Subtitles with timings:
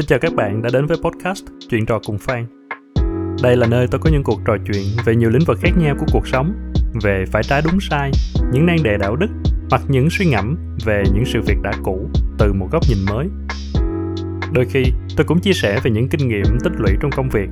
[0.00, 2.46] Xin chào các bạn đã đến với podcast Chuyện trò cùng Phan.
[3.42, 5.94] Đây là nơi tôi có những cuộc trò chuyện về nhiều lĩnh vực khác nhau
[5.98, 6.52] của cuộc sống,
[7.02, 8.10] về phải trái đúng sai,
[8.52, 9.26] những nan đề đạo đức
[9.70, 12.08] hoặc những suy ngẫm về những sự việc đã cũ
[12.38, 13.28] từ một góc nhìn mới.
[14.52, 14.84] Đôi khi,
[15.16, 17.48] tôi cũng chia sẻ về những kinh nghiệm tích lũy trong công việc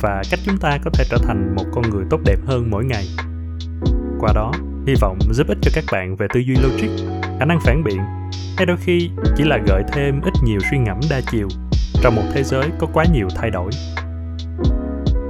[0.00, 2.84] và cách chúng ta có thể trở thành một con người tốt đẹp hơn mỗi
[2.84, 3.04] ngày.
[4.20, 4.52] Qua đó,
[4.86, 7.06] hy vọng giúp ích cho các bạn về tư duy logic,
[7.38, 7.98] khả năng phản biện
[8.56, 11.48] hay đôi khi chỉ là gợi thêm ít nhiều suy ngẫm đa chiều
[12.02, 13.70] trong một thế giới có quá nhiều thay đổi.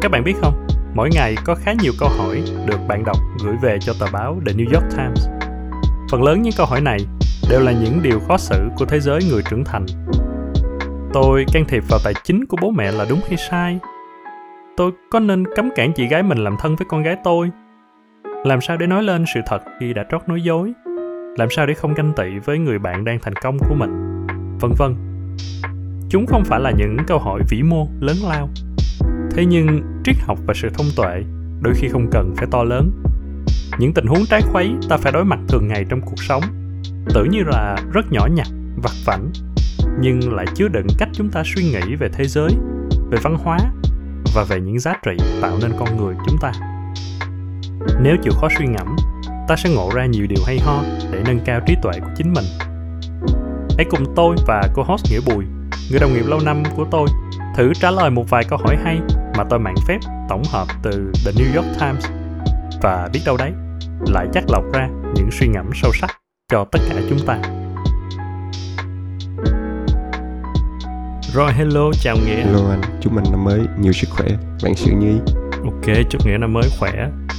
[0.01, 3.57] Các bạn biết không, mỗi ngày có khá nhiều câu hỏi được bạn đọc gửi
[3.63, 5.29] về cho tờ báo The New York Times.
[6.11, 6.99] Phần lớn những câu hỏi này
[7.51, 9.87] đều là những điều khó xử của thế giới người trưởng thành.
[11.13, 13.79] Tôi can thiệp vào tài chính của bố mẹ là đúng hay sai?
[14.77, 17.51] Tôi có nên cấm cản chị gái mình làm thân với con gái tôi?
[18.45, 20.73] Làm sao để nói lên sự thật khi đã trót nói dối?
[21.37, 24.27] Làm sao để không ganh tị với người bạn đang thành công của mình?
[24.61, 25.13] Vân vân
[26.13, 28.49] chúng không phải là những câu hỏi vĩ mô, lớn lao.
[29.31, 31.23] Thế nhưng, triết học và sự thông tuệ
[31.61, 33.03] đôi khi không cần phải to lớn.
[33.79, 36.43] Những tình huống trái khuấy ta phải đối mặt thường ngày trong cuộc sống.
[37.15, 38.47] Tưởng như là rất nhỏ nhặt,
[38.83, 39.31] vặt vảnh,
[40.01, 42.51] nhưng lại chứa đựng cách chúng ta suy nghĩ về thế giới,
[43.11, 43.59] về văn hóa
[44.35, 46.53] và về những giá trị tạo nên con người chúng ta.
[48.01, 48.97] Nếu chịu khó suy ngẫm,
[49.49, 50.83] ta sẽ ngộ ra nhiều điều hay ho
[51.13, 52.45] để nâng cao trí tuệ của chính mình.
[53.77, 55.45] Hãy cùng tôi và cô host nghĩa bùi
[55.93, 57.09] người đồng nghiệp lâu năm của tôi
[57.57, 59.01] thử trả lời một vài câu hỏi hay
[59.37, 59.99] mà tôi mạng phép
[60.29, 62.07] tổng hợp từ The New York Times
[62.83, 63.53] và biết đâu đấy
[64.07, 66.11] lại chắc lọc ra những suy ngẫm sâu sắc
[66.49, 67.39] cho tất cả chúng ta.
[71.35, 72.45] Rồi hello, chào Nghĩa.
[72.45, 74.29] Hello anh, chúc mình năm mới nhiều sức khỏe,
[74.65, 75.19] bạn sự nhi.
[75.65, 76.93] Ok, chúc Nghĩa năm mới khỏe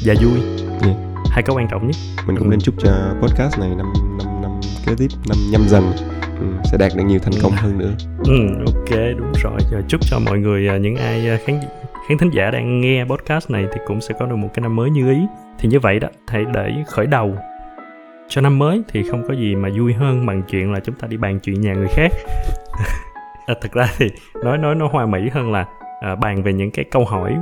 [0.06, 0.42] và vui.
[0.82, 0.98] Yeah.
[1.30, 1.96] Hai câu quan trọng nhất.
[2.28, 2.52] Mình cũng ừ.
[2.52, 5.92] nên chúc cho podcast này năm năm năm kế tiếp năm nhâm dần
[6.44, 7.92] ừ, sẽ đạt được nhiều thành công hơn nữa.
[8.26, 9.84] Ừ ok đúng rồi.
[9.88, 11.60] Chúc cho mọi người à, những ai à, khán
[12.08, 14.76] khán thính giả đang nghe podcast này thì cũng sẽ có được một cái năm
[14.76, 15.20] mới như ý.
[15.60, 17.36] Thì như vậy đó hãy để khởi đầu
[18.28, 21.08] cho năm mới thì không có gì mà vui hơn bằng chuyện là chúng ta
[21.08, 22.12] đi bàn chuyện nhà người khác.
[23.46, 24.08] À, thực ra thì
[24.44, 25.66] nói nói nó hoa mỹ hơn là
[26.02, 27.36] à, bàn về những cái câu hỏi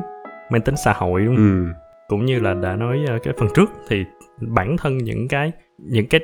[0.52, 1.66] mang tính xã hội đúng không?
[1.68, 1.74] Ừ.
[2.08, 4.06] cũng như là đã nói uh, cái phần trước thì
[4.42, 6.22] bản thân những cái những cái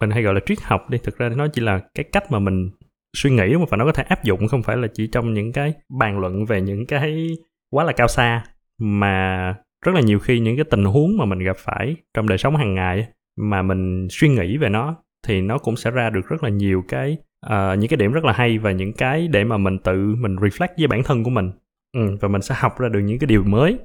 [0.00, 0.98] mình hay gọi là triết học đi.
[0.98, 2.70] Thực ra nó chỉ là cái cách mà mình
[3.16, 5.34] suy nghĩ đúng không và nó có thể áp dụng không phải là chỉ trong
[5.34, 7.36] những cái bàn luận về những cái
[7.70, 8.44] quá là cao xa.
[8.80, 9.54] Mà
[9.84, 12.56] rất là nhiều khi những cái tình huống mà mình gặp phải trong đời sống
[12.56, 13.06] hàng ngày
[13.36, 16.82] mà mình suy nghĩ về nó thì nó cũng sẽ ra được rất là nhiều
[16.88, 17.16] cái
[17.46, 20.36] uh, những cái điểm rất là hay và những cái để mà mình tự mình
[20.36, 21.50] reflect với bản thân của mình.
[21.92, 23.78] Ừ, và mình sẽ học ra được những cái điều mới.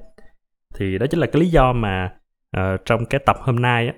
[0.74, 2.12] Thì đó chính là cái lý do mà
[2.56, 3.94] uh, trong cái tập hôm nay á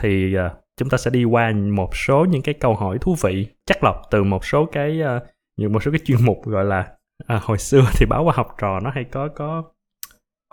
[0.00, 3.46] thì uh, chúng ta sẽ đi qua một số những cái câu hỏi thú vị
[3.66, 5.22] chắc lọc từ một số cái uh,
[5.56, 6.88] những một số cái chuyên mục gọi là
[7.26, 9.62] à, hồi xưa thì báo qua học trò nó hay có có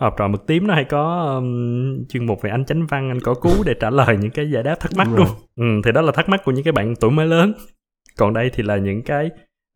[0.02, 3.20] học trò mực tím nó hay có um, chuyên mục về anh chánh văn anh
[3.20, 5.28] có cú để trả lời những cái giải đáp thắc mắc luôn.
[5.56, 7.54] ừ, thì đó là thắc mắc của những cái bạn tuổi mới lớn.
[8.18, 9.30] Còn đây thì là những cái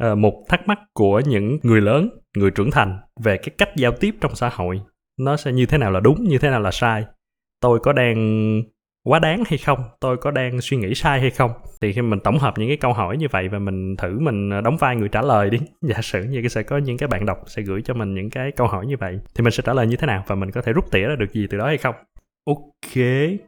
[0.04, 3.92] uh, một thắc mắc của những người lớn người trưởng thành về cái cách giao
[3.92, 4.82] tiếp trong xã hội.
[5.20, 7.06] Nó sẽ như thế nào là đúng như thế nào là sai
[7.64, 8.62] tôi có đang
[9.04, 9.80] quá đáng hay không?
[10.00, 11.52] Tôi có đang suy nghĩ sai hay không?
[11.82, 14.50] Thì khi mình tổng hợp những cái câu hỏi như vậy và mình thử mình
[14.50, 15.58] ờ, đóng vai người trả lời đi.
[15.82, 18.52] Giả sử như sẽ có những cái bạn đọc sẽ gửi cho mình những cái
[18.52, 20.62] câu hỏi như vậy thì mình sẽ trả lời như thế nào và mình có
[20.62, 21.96] thể rút tỉa ra được gì từ đó hay không?
[22.46, 23.04] Ok.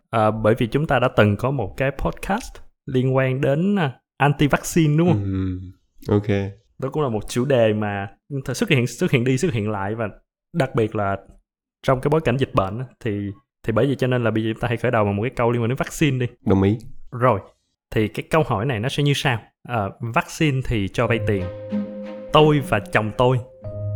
[0.09, 2.55] À, bởi vì chúng ta đã từng có một cái podcast
[2.85, 5.23] liên quan đến ờ, anti vaccine đúng không?
[5.23, 6.51] Ừ, ok.
[6.79, 8.07] Đó cũng là một chủ đề mà
[8.53, 10.09] xuất hiện xuất hiện đi xuất hiện lại và
[10.53, 11.17] đặc biệt là
[11.83, 13.31] trong cái bối cảnh dịch bệnh thì
[13.65, 15.23] thì bởi vì cho nên là bây giờ chúng ta hãy khởi đầu bằng một
[15.23, 16.33] cái câu liên quan đến vaccine đi.
[16.45, 16.77] Đồng ý.
[17.11, 17.39] Rồi
[17.91, 19.37] thì cái câu hỏi này nó sẽ như sau.
[19.67, 21.43] À, vaccine thì cho vay tiền.
[22.33, 23.39] Tôi và chồng tôi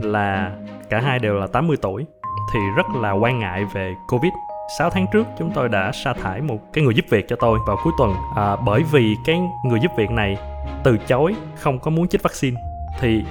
[0.02, 0.58] là
[0.90, 2.06] cả hai đều là 80 tuổi
[2.54, 4.32] thì rất là quan ngại về covid.
[4.78, 7.60] 6 tháng trước chúng tôi đã sa thải một cái người giúp việc cho tôi
[7.68, 8.14] vào cuối tuần.
[8.36, 10.38] À, bởi vì cái người giúp việc này
[10.84, 12.62] từ chối không có muốn chích vaccine.
[13.00, 13.24] Thì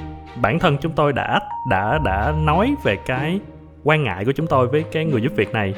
[0.43, 3.41] bản thân chúng tôi đã đã đã nói về cái
[3.85, 5.75] quan ngại của chúng tôi với cái người giúp việc này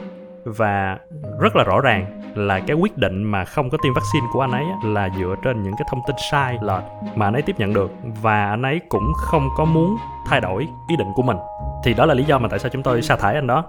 [0.57, 0.99] và
[1.41, 4.51] rất là rõ ràng là cái quyết định mà không có tiêm vaccine của anh
[4.51, 6.83] ấy là dựa trên những cái thông tin sai lệch
[7.17, 7.91] mà anh ấy tiếp nhận được.
[8.23, 11.37] Và anh ấy cũng không có muốn thay đổi ý định của mình.
[11.85, 13.65] Thì đó là lý do mà tại sao chúng tôi sa thải anh đó.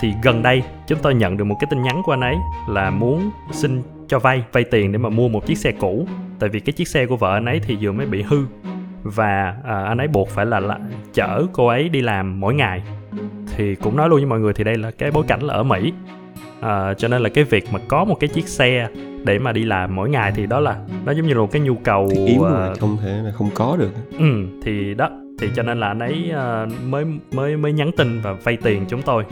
[0.00, 2.36] Thì gần đây chúng tôi nhận được một cái tin nhắn của anh ấy
[2.68, 6.06] là muốn xin cho vay vay tiền để mà mua một chiếc xe cũ.
[6.38, 8.46] Tại vì cái chiếc xe của vợ anh ấy thì vừa mới bị hư.
[9.02, 10.78] Và à, anh ấy buộc phải là, là
[11.14, 12.82] chở cô ấy đi làm mỗi ngày
[13.56, 15.62] thì cũng nói luôn với mọi người thì đây là cái bối cảnh là ở
[15.62, 15.92] Mỹ.
[16.60, 18.88] À, cho nên là cái việc mà có một cái chiếc xe
[19.24, 21.62] để mà đi làm mỗi ngày thì đó là nó giống như là một cái
[21.62, 25.10] nhu cầu thiết yếu ờ, mà không thể là không có được Ừ, thì đó
[25.38, 28.84] thì cho nên là anh ấy ờ, mới mới mới nhắn tin và vay tiền
[28.88, 29.24] chúng tôi.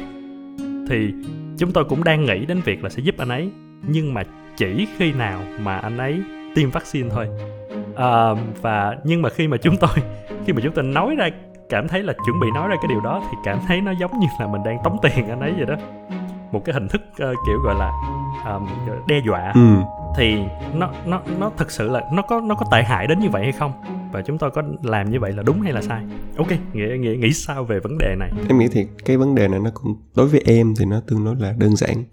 [0.89, 1.13] Thì
[1.59, 3.51] chúng tôi cũng đang nghĩ đến việc là sẽ giúp anh ấy
[3.89, 4.23] nhưng mà
[4.57, 6.23] chỉ khi nào mà anh ấy
[6.55, 7.29] tiêm vaccine thôi.
[7.95, 9.91] Ờ, và nhưng mà khi mà chúng tôi
[10.47, 11.29] khi mà chúng tôi nói ra
[11.75, 14.21] cảm thấy là chuẩn bị nói ra cái điều đó thì cảm thấy nó giống
[14.21, 15.75] như là mình đang tống tiền anh ấy vậy đó.
[16.53, 17.93] Một cái hình thức ờ, kiểu gọi là
[18.45, 18.67] ờm,
[19.09, 19.61] đe dọa ừ.
[20.17, 20.39] thì
[20.75, 23.43] nó nó nó thực sự là nó có nó có tệ hại đến như vậy
[23.43, 23.73] hay không?
[24.13, 26.05] Và chúng tôi có làm như vậy là đúng hay là sai?
[26.39, 28.31] Ok nghĩa nghĩa nghĩ sao về vấn đề này?
[28.49, 31.25] Em nghĩ thì cái vấn đề này nó cũng đối với em thì nó tương
[31.25, 32.05] đối là đơn giản.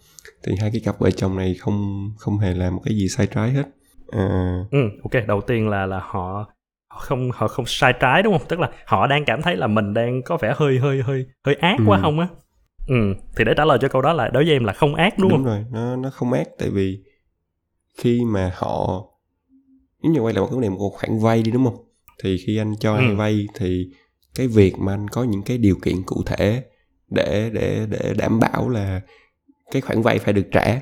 [0.44, 3.28] Thì hai cái cặp vợ chồng này không không hề làm một cái gì sai
[3.28, 3.64] trái hết.
[4.12, 6.46] À, ừ ok đầu tiên là là họ
[6.92, 8.48] họ không họ không sai trái đúng không?
[8.48, 11.56] Tức là họ đang cảm thấy là mình đang có vẻ hơi hơi hơi hơi
[11.56, 12.02] ác quá Ừ.
[12.02, 12.28] không á?
[12.88, 12.96] Ừ
[13.38, 15.30] thì để trả lời cho câu đó là đối với em là không ác đúng,
[15.30, 15.46] đúng, không?
[15.46, 17.00] rồi nó nó không ác tại vì
[17.98, 19.04] khi mà họ
[20.04, 21.86] nếu như quay lại một cái vấn đề một khoản vay đi đúng không?
[22.24, 23.16] Thì khi anh cho ai Ừ.
[23.16, 23.88] vay thì
[24.36, 26.64] cái việc mà anh có những cái điều kiện cụ thể
[27.10, 29.02] để để để đảm bảo là
[29.72, 30.82] cái khoản vay phải được trả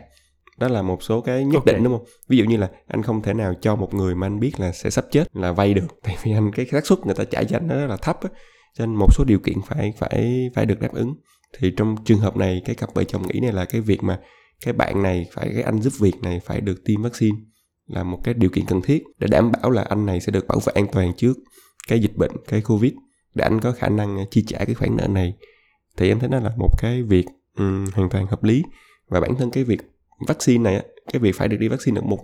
[0.59, 1.65] đó là một số cái nhất Ok.
[1.65, 2.05] định đúng không?
[2.27, 4.71] Ví dụ như là anh không thể nào cho một người mà anh biết là
[4.71, 7.43] sẽ sắp chết là vay được tại vì anh cái xác suất người ta trả
[7.43, 8.29] cho anh nó rất là thấp á.
[8.77, 11.13] Cho nên một số điều kiện phải phải phải được đáp ứng.
[11.57, 14.19] Thì trong trường hợp này cái cặp vợ chồng nghĩ này là cái việc mà
[14.65, 17.37] cái bạn này phải cái anh giúp việc này phải được tiêm vaccine
[17.87, 20.47] là một cái điều kiện cần thiết để đảm bảo là anh này sẽ được
[20.47, 21.33] bảo vệ an toàn trước
[21.87, 22.91] cái dịch bệnh cái covid.
[23.35, 25.33] Để anh có khả năng chi trả cái khoản nợ này.
[25.97, 27.25] Thì em thấy nó là một cái việc
[27.57, 28.63] ừm, hoàn toàn hợp lý.
[29.09, 29.81] Và bản thân cái việc
[30.27, 30.81] vaccine này á,
[31.13, 32.19] cái việc phải được đi vaccine được một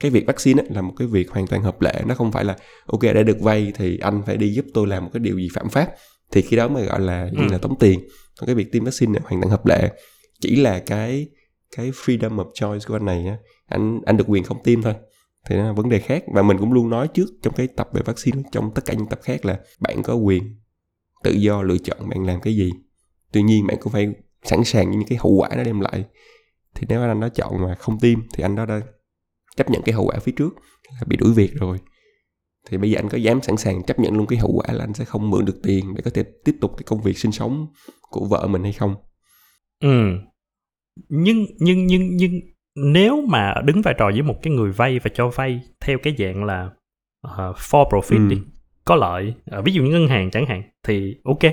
[0.00, 2.44] cái việc vaccine á, là một cái việc hoàn toàn hợp lệ nó không phải
[2.44, 2.56] là
[2.86, 5.48] ok để được vay thì anh phải đi giúp tôi làm một cái điều gì
[5.54, 5.94] phạm pháp
[6.32, 7.52] thì khi đó mới gọi là như Ừ.
[7.52, 8.00] là tống tiền.
[8.40, 9.92] Còn cái việc tiêm vaccine này hoàn toàn hợp lệ.
[10.40, 11.26] Chỉ là cái
[11.76, 14.94] cái freedom of choice của anh này á anh anh được quyền không tiêm thôi.
[15.48, 16.24] Thì nó là vấn đề khác.
[16.34, 19.06] Và mình cũng luôn nói trước trong cái tập về vaccine trong tất cả những
[19.06, 20.56] tập khác là bạn có quyền
[21.24, 22.70] tự do lựa chọn bạn làm cái gì.
[23.32, 24.08] Tuy nhiên bạn cũng phải
[24.42, 26.04] sẵn sàng với những cái hậu quả nó đem lại
[26.76, 28.80] thì nếu anh đó chọn mà không tiêm thì anh đó đã
[29.56, 31.78] chấp nhận cái hậu quả phía trước là bị đuổi việc rồi.
[32.68, 34.84] Thì bây giờ anh có dám sẵn sàng chấp nhận luôn cái hậu quả là
[34.84, 37.32] anh sẽ không mượn được tiền để có thể tiếp tục cái công việc sinh
[37.32, 37.66] sống
[38.10, 38.94] của vợ mình hay không?
[39.82, 40.10] Ừ.
[41.08, 42.40] Nhưng nhưng nhưng nhưng
[42.76, 46.14] nếu mà đứng vai trò với một cái người vay và cho vay theo cái
[46.18, 46.70] dạng là
[47.20, 48.34] ờ, for profit Ừ.
[48.34, 48.42] đi
[48.84, 51.52] có lợi Ờ, ví dụ như ngân hàng chẳng hạn thì ok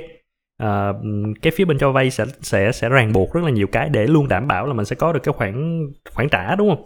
[0.63, 1.01] Ờ,
[1.42, 4.07] cái phía bên cho vay sẽ sẽ sẽ ràng buộc rất là nhiều cái để
[4.07, 5.81] luôn đảm bảo là mình sẽ có được cái khoản
[6.12, 6.86] khoản trả đúng không?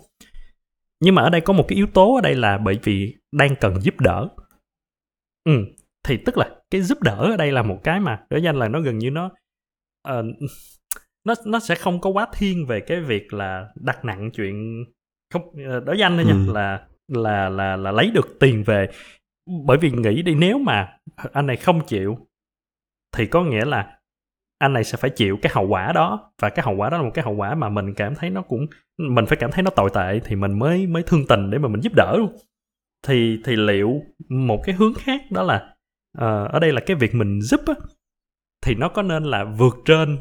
[1.04, 3.56] Nhưng mà ở đây có một cái yếu tố ở đây là bởi vì đang
[3.56, 4.28] cần giúp đỡ.
[5.44, 5.66] Ừ
[6.08, 8.60] thì tức là cái giúp đỡ ở đây là một cái mà đối với anh
[8.60, 9.32] là nó gần như nó
[10.02, 10.24] ờ,
[11.26, 14.86] nó nó sẽ không có quá thiên về cái việc là đặt nặng chuyện
[15.34, 16.54] không ờ, đối với anh thôi nha Ừ.
[16.54, 18.88] là là là là lấy được tiền về.
[19.66, 20.98] Bởi vì nghĩ đi nếu mà
[21.34, 22.18] anh này không chịu
[23.18, 23.94] thì có nghĩa là
[24.60, 26.32] anh này sẽ phải chịu cái hậu quả đó.
[26.42, 28.42] Và cái hậu quả đó là một cái hậu quả mà mình cảm thấy nó
[28.42, 28.66] cũng
[28.98, 31.68] mình phải cảm thấy nó tồi tệ thì mình mới mới thương tình để mà
[31.68, 32.16] mình giúp đỡ.
[32.18, 32.36] Luôn
[33.08, 35.56] thì thì liệu một cái hướng khác đó là
[36.18, 37.74] uh, ở đây là cái việc mình giúp á
[38.66, 40.18] thì nó có nên là vượt trên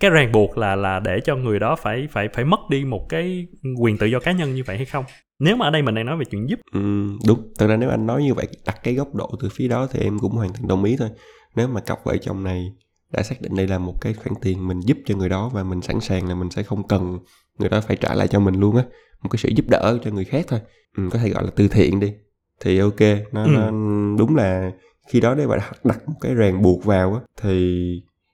[0.00, 3.06] cái ràng buộc là là để cho người đó phải phải phải mất đi một
[3.08, 3.46] cái
[3.80, 5.04] quyền tự do cá nhân như vậy hay không?
[5.38, 6.60] Nếu mà ở đây mình đang nói về chuyện giúp.
[6.72, 6.80] Ừ,
[7.26, 7.52] đúng.
[7.58, 10.00] Thực ra nếu anh nói như vậy đặt cái góc độ từ phía đó thì
[10.00, 11.08] em cũng hoàn toàn đồng ý thôi
[11.56, 12.72] nếu mà cặp vợ chồng này
[13.12, 15.62] đã xác định đây là một cái khoản tiền mình giúp cho người đó và
[15.62, 17.18] mình sẵn sàng là mình sẽ không cần
[17.58, 18.84] người đó phải trả lại cho mình luôn á
[19.22, 20.60] một cái sự giúp đỡ cho người khác thôi
[20.96, 22.12] ừ, có thể gọi là từ thiện đi
[22.60, 23.00] thì ok
[23.32, 23.48] nó, Ừ.
[23.50, 23.70] nó
[24.18, 24.70] đúng là
[25.08, 27.80] khi đó để mà đặt, một cái ràng buộc vào á thì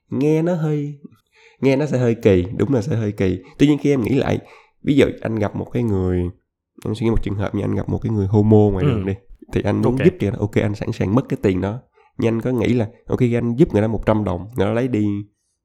[0.09, 0.99] nghe nó hơi
[1.61, 4.15] nghe nó sẽ hơi kỳ đúng là sẽ hơi kỳ tuy nhiên khi em nghĩ
[4.15, 4.39] lại
[4.83, 6.21] ví dụ anh gặp một cái người
[6.85, 8.89] em suy nghĩ một trường hợp như anh gặp một cái người homo ngoài Ừ.
[8.89, 9.13] đường đi
[9.53, 10.05] thì anh muốn Ok.
[10.05, 11.79] giúp nó ok anh sẵn sàng mất cái tiền đó
[12.27, 15.07] anh có nghĩ là ok anh giúp người đó 100 đồng người đó lấy đi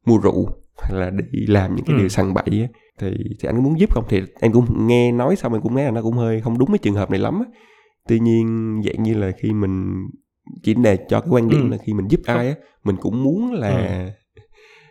[0.06, 0.46] mua rượu
[0.82, 1.98] hay là đi làm những cái Ừ.
[1.98, 2.66] điều săn bậy á
[2.98, 5.84] thì thì anh muốn giúp không thì em cũng nghe nói xong em cũng nghe
[5.84, 7.46] là nó cũng hơi không đúng cái trường hợp này lắm á
[8.08, 9.94] tuy nhiên dạng như là khi mình
[10.62, 11.68] chỉ để cho cái quan điểm Ừ.
[11.70, 14.08] là khi mình giúp ai á mình cũng muốn là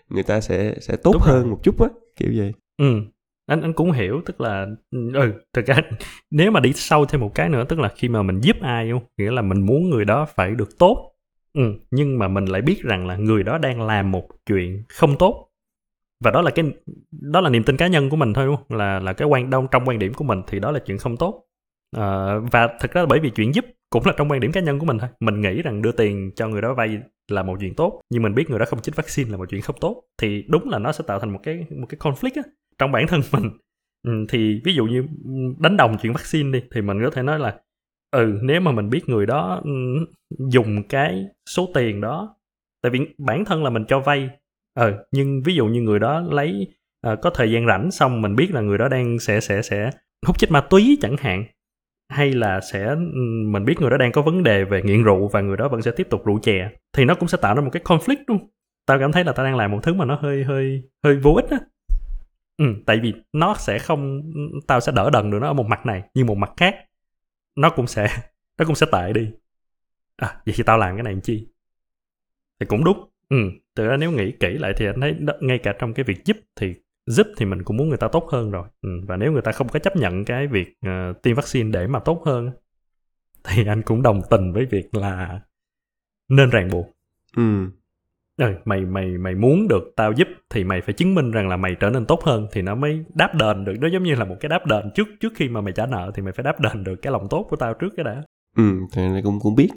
[0.10, 1.34] người ta sẽ sẽ tốt Đúng rồi.
[1.36, 3.02] hơn một chút á kiểu vậy ừ
[3.46, 4.66] anh anh cũng hiểu tức là
[5.14, 5.76] ừ thực ra
[6.32, 8.90] nếu mà đi sâu thêm một cái nữa tức là khi mà mình giúp ai
[8.92, 11.13] không nghĩa là mình muốn người đó phải được tốt
[11.54, 15.18] ừ nhưng mà mình lại biết rằng là người đó đang làm một chuyện không
[15.20, 15.50] tốt.
[16.24, 16.66] Và đó là cái
[17.12, 18.78] đó là niềm tin cá nhân của mình thôi đúng không?
[18.78, 21.18] Là là cái quan đông trong quan điểm của mình thì đó là chuyện không
[21.18, 21.44] tốt.
[21.98, 24.80] À, và thực ra bởi vì chuyện giúp cũng là trong quan điểm cá nhân
[24.80, 25.10] của mình thôi.
[25.20, 27.00] Mình nghĩ rằng đưa tiền cho người đó vay
[27.32, 29.62] là một chuyện tốt nhưng mình biết người đó không chích vaccine là một chuyện
[29.62, 32.44] không tốt thì đúng là nó sẽ tạo thành một cái một cái conflict á
[32.80, 33.52] trong bản thân mình.
[34.08, 37.24] Ừ, thì ví dụ như ừ, đánh đồng chuyện vaccine đi thì mình có thể
[37.24, 37.58] nói là
[38.14, 39.72] ừ nếu mà mình biết người đó ừ,
[40.52, 42.36] dùng cái số tiền đó
[42.84, 44.30] tại vì bản thân là mình cho vay.
[44.80, 46.68] Ừ nhưng ví dụ như người đó lấy
[47.08, 49.90] uh, có thời gian rảnh xong mình biết là người đó đang sẽ sẽ sẽ
[50.28, 51.44] hút chích ma túy chẳng hạn
[52.10, 55.28] hay là sẽ ừ, mình biết người đó đang có vấn đề về nghiện rượu
[55.28, 57.62] và người đó vẫn sẽ tiếp tục rượu chè thì nó cũng sẽ tạo ra
[57.62, 58.50] một cái conflict luôn.
[58.86, 61.34] Tao cảm thấy là tao đang làm một thứ mà nó hơi hơi hơi vô
[61.34, 61.60] ích á.
[62.58, 64.22] Ừ, tại vì nó sẽ không
[64.68, 66.76] tao sẽ đỡ đần được nó ở một mặt này nhưng một mặt khác
[67.56, 68.08] nó cũng sẽ
[68.58, 69.32] nó cũng sẽ tệ đi.
[70.16, 71.48] À vậy thì tao làm cái này làm chi?
[72.60, 73.10] Thì cũng đúng.
[73.30, 73.38] Ừ
[73.76, 76.38] từ đó nếu nghĩ kỹ lại thì anh thấy ngay cả trong cái việc giúp
[76.56, 76.74] thì
[77.06, 78.68] giúp thì mình cũng muốn người ta tốt hơn rồi.
[78.82, 81.88] Ừ, và nếu người ta không có chấp nhận cái việc uh, tiêm vaccine để
[81.88, 82.52] mà tốt hơn
[83.44, 85.40] thì anh cũng đồng tình với việc là
[86.30, 86.86] nên ràng buộc.
[87.36, 87.44] Ừ
[88.38, 91.58] ừ, mày mày mày muốn được tao giúp thì mày phải chứng minh rằng là
[91.58, 93.74] mày trở nên tốt hơn thì nó mới đáp đền được.
[93.80, 96.12] Nó giống như là một cái đáp đền trước trước khi mà mày trả nợ
[96.16, 98.24] thì mày phải đáp đền được cái lòng tốt của tao trước cái đã.
[98.58, 98.64] Ừ
[98.94, 99.70] thì này cũng cũng biết.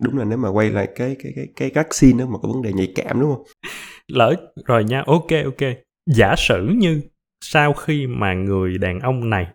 [0.00, 2.62] Đúng là nếu mà quay lại cái cái cái cái vaccine đó mà có vấn
[2.62, 3.44] đề nhạy cảm đúng không?
[4.08, 4.34] Lỡ
[4.66, 5.70] rồi nha ok ok.
[6.10, 7.00] Giả sử như
[7.44, 9.46] sau khi mà người đàn ông này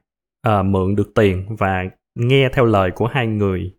[0.48, 1.84] uh, mượn được tiền và
[2.16, 3.74] nghe theo lời của hai người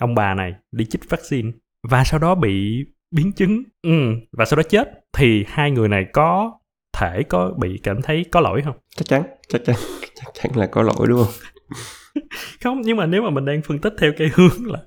[0.00, 1.50] ông bà này đi chích vaccine
[1.88, 3.62] và sau đó bị biến chứng.
[3.82, 3.90] Ừ,
[4.32, 6.52] và sau đó chết thì hai người này có
[6.96, 8.76] thể có bị cảm thấy có lỗi không?
[8.96, 9.76] Chắc chắn chắc chắn
[10.14, 11.34] chắc chắn là có lỗi đúng không?
[12.62, 14.78] Không nhưng mà nếu mà mình đang phân tích theo cái hướng là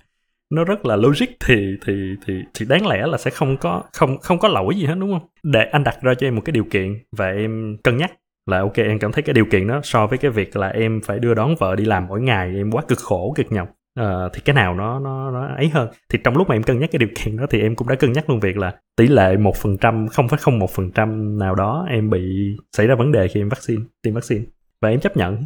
[0.50, 1.94] nó rất là logic thì thì
[2.26, 5.12] thì thì đáng lẽ là sẽ không có không không có lỗi gì hết đúng
[5.12, 5.28] không?
[5.44, 8.12] Để anh đặt ra cho em một cái điều kiện và em cân nhắc
[8.46, 11.02] là ok em cảm thấy cái điều kiện đó so với cái việc là em
[11.06, 13.70] phải đưa đón vợ đi làm mỗi ngày em quá cực khổ cực nhọc
[14.00, 15.90] uh, thì cái nào nó nó nó ấy hơn.
[16.10, 17.96] Thì trong lúc mà em cân nhắc cái điều kiện đó thì em cũng đã
[17.96, 20.92] cân nhắc luôn việc là tỷ lệ một phần trăm không phải không một phần
[20.92, 24.46] trăm nào đó em bị xảy ra vấn đề khi em vaccine tiêm vaccine.
[24.82, 25.46] Và em chấp nhận.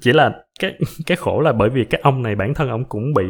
[0.00, 3.14] Chỉ là cái cái khổ là bởi vì cái ông này bản thân ông cũng
[3.14, 3.24] bị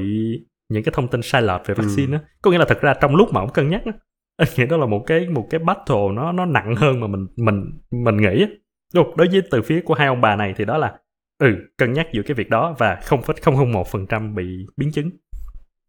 [0.68, 2.20] những cái thông tin sai lệch về vaccine ừ.
[2.22, 2.28] á.
[2.42, 3.92] Có nghĩa là thật ra trong lúc mà ông cân nhắc á
[4.36, 7.26] anh nghĩ đó là một cái một cái battle nó nó nặng hơn mà mình
[7.36, 7.64] mình
[8.04, 8.48] mình nghĩ á.
[8.94, 10.98] Đối với từ phía của hai ông bà này thì đó là
[11.38, 14.34] ừ cân nhắc giữa cái việc đó và không phẩy không không một phần trăm
[14.34, 15.10] bị biến chứng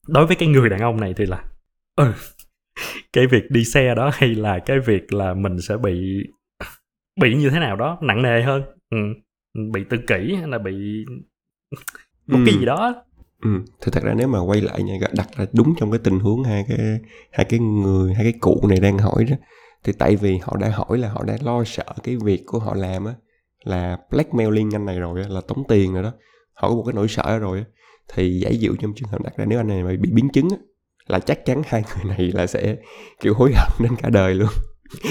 [0.07, 1.43] đối với cái người đàn ông này thì là
[1.95, 2.13] ừ
[3.13, 6.23] cái việc đi xe đó hay là cái việc là mình sẽ bị
[7.21, 8.97] bị như thế nào đó nặng nề hơn ừ.
[9.73, 11.05] bị tự kỷ hay là bị
[12.27, 12.43] một ừ.
[12.45, 13.03] cái gì đó
[13.43, 13.49] ừ
[13.81, 16.43] thì thật ra nếu mà quay lại nha đặt ra đúng trong cái tình huống
[16.43, 16.77] hai cái
[17.31, 19.35] hai cái người hai cái cụ này đang hỏi đó
[19.83, 22.75] thì tại vì họ đã hỏi là họ đã lo sợ cái việc của họ
[22.75, 23.13] làm á
[23.63, 26.13] là blackmailing anh này rồi là tống tiền rồi đó.
[26.53, 27.65] Họ có một cái nỗi sợ rồi
[28.13, 30.47] thì giải dụ trong trường hợp đặt ra nếu anh này mà bị biến chứng
[31.07, 32.75] là chắc chắn hai người này là sẽ
[33.21, 34.49] kiểu hối hận đến cả đời luôn.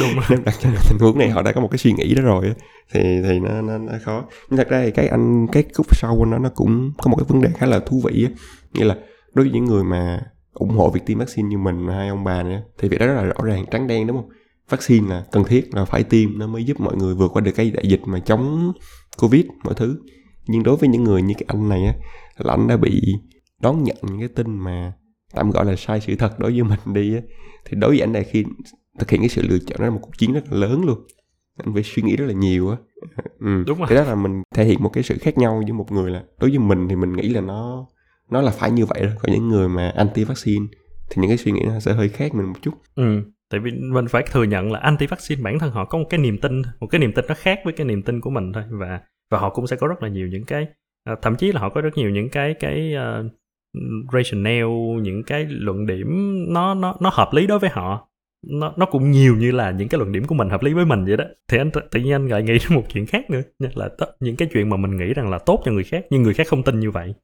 [0.00, 0.24] Đúng rồi.
[0.30, 2.52] nếu đặt trong tình huống này họ đã có một cái suy nghĩ đó rồi
[2.92, 4.24] thì thì nó nó, nó khó.
[4.50, 7.26] Nhưng thật ra thì cái anh cái khúc sau nó nó cũng có một cái
[7.28, 8.26] vấn đề khá là thú vị
[8.72, 8.96] như là
[9.34, 10.20] đối với những người mà
[10.52, 13.14] ủng hộ việc tiêm vaccine như mình hai ông bà nữa thì việc đó rất
[13.14, 14.28] là rõ ràng trắng đen đúng không
[14.68, 17.52] vaccine là cần thiết là phải tiêm nó mới giúp mọi người vượt qua được
[17.52, 18.72] cái đại dịch mà chống
[19.18, 19.98] covid mọi thứ.
[20.46, 21.94] Nhưng đối với những người như cái anh này á
[22.38, 23.02] là anh đã bị
[23.60, 24.92] đón nhận những cái tin mà
[25.34, 27.20] tạm gọi là sai sự thật đối với mình đi á
[27.64, 28.44] thì đối với anh này khi
[28.98, 30.98] thực hiện cái sự lựa chọn đó là một cuộc chiến rất là lớn luôn.
[31.56, 32.76] Anh phải suy nghĩ rất là nhiều á.
[33.40, 33.64] Ừ.
[33.66, 33.86] đúng rồi.
[33.90, 36.24] Thế đó là mình thể hiện một cái sự khác nhau với một người là
[36.40, 37.86] đối với mình thì mình nghĩ là nó
[38.30, 39.12] nó là phải như vậy rồi.
[39.22, 40.66] Còn những người mà anti vaccine
[41.10, 42.74] thì những cái suy nghĩ nó sẽ hơi khác mình một chút.
[42.94, 46.06] Ừ tại vì mình phải thừa nhận là anti vaccine bản thân họ có một
[46.10, 48.52] cái niềm tin một cái niềm tin nó khác với cái niềm tin của mình
[48.52, 48.64] thôi.
[48.70, 49.00] Và
[49.30, 50.66] và họ cũng sẽ có rất là nhiều những cái
[51.12, 53.32] uh, thậm chí là họ có rất nhiều những cái cái uh,
[54.12, 56.06] rationale những cái luận điểm
[56.52, 58.08] nó nó nó hợp lý đối với họ.
[58.46, 60.84] Nó nó cũng nhiều như là những cái luận điểm của mình hợp lý với
[60.84, 61.24] mình vậy đó.
[61.48, 64.12] Thì anh tự nhiên anh lại nghĩ đến một chuyện khác nữa nhất là t-
[64.20, 66.46] những cái chuyện mà mình nghĩ rằng là tốt cho người khác nhưng người khác
[66.46, 67.14] không tin như vậy.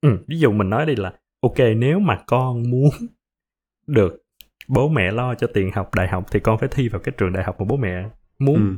[0.00, 2.90] Ừ, ví dụ mình nói đi là ok nếu mà con muốn
[3.86, 4.23] được
[4.68, 7.32] bố mẹ lo cho tiền học đại học thì con phải thi vào cái trường
[7.32, 8.76] đại học mà bố mẹ muốn ừ.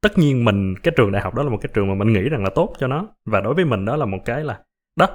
[0.00, 2.28] tất nhiên mình cái trường đại học đó là một cái trường mà mình nghĩ
[2.28, 4.60] rằng là tốt cho nó và đối với mình đó là một cái là
[4.96, 5.06] đó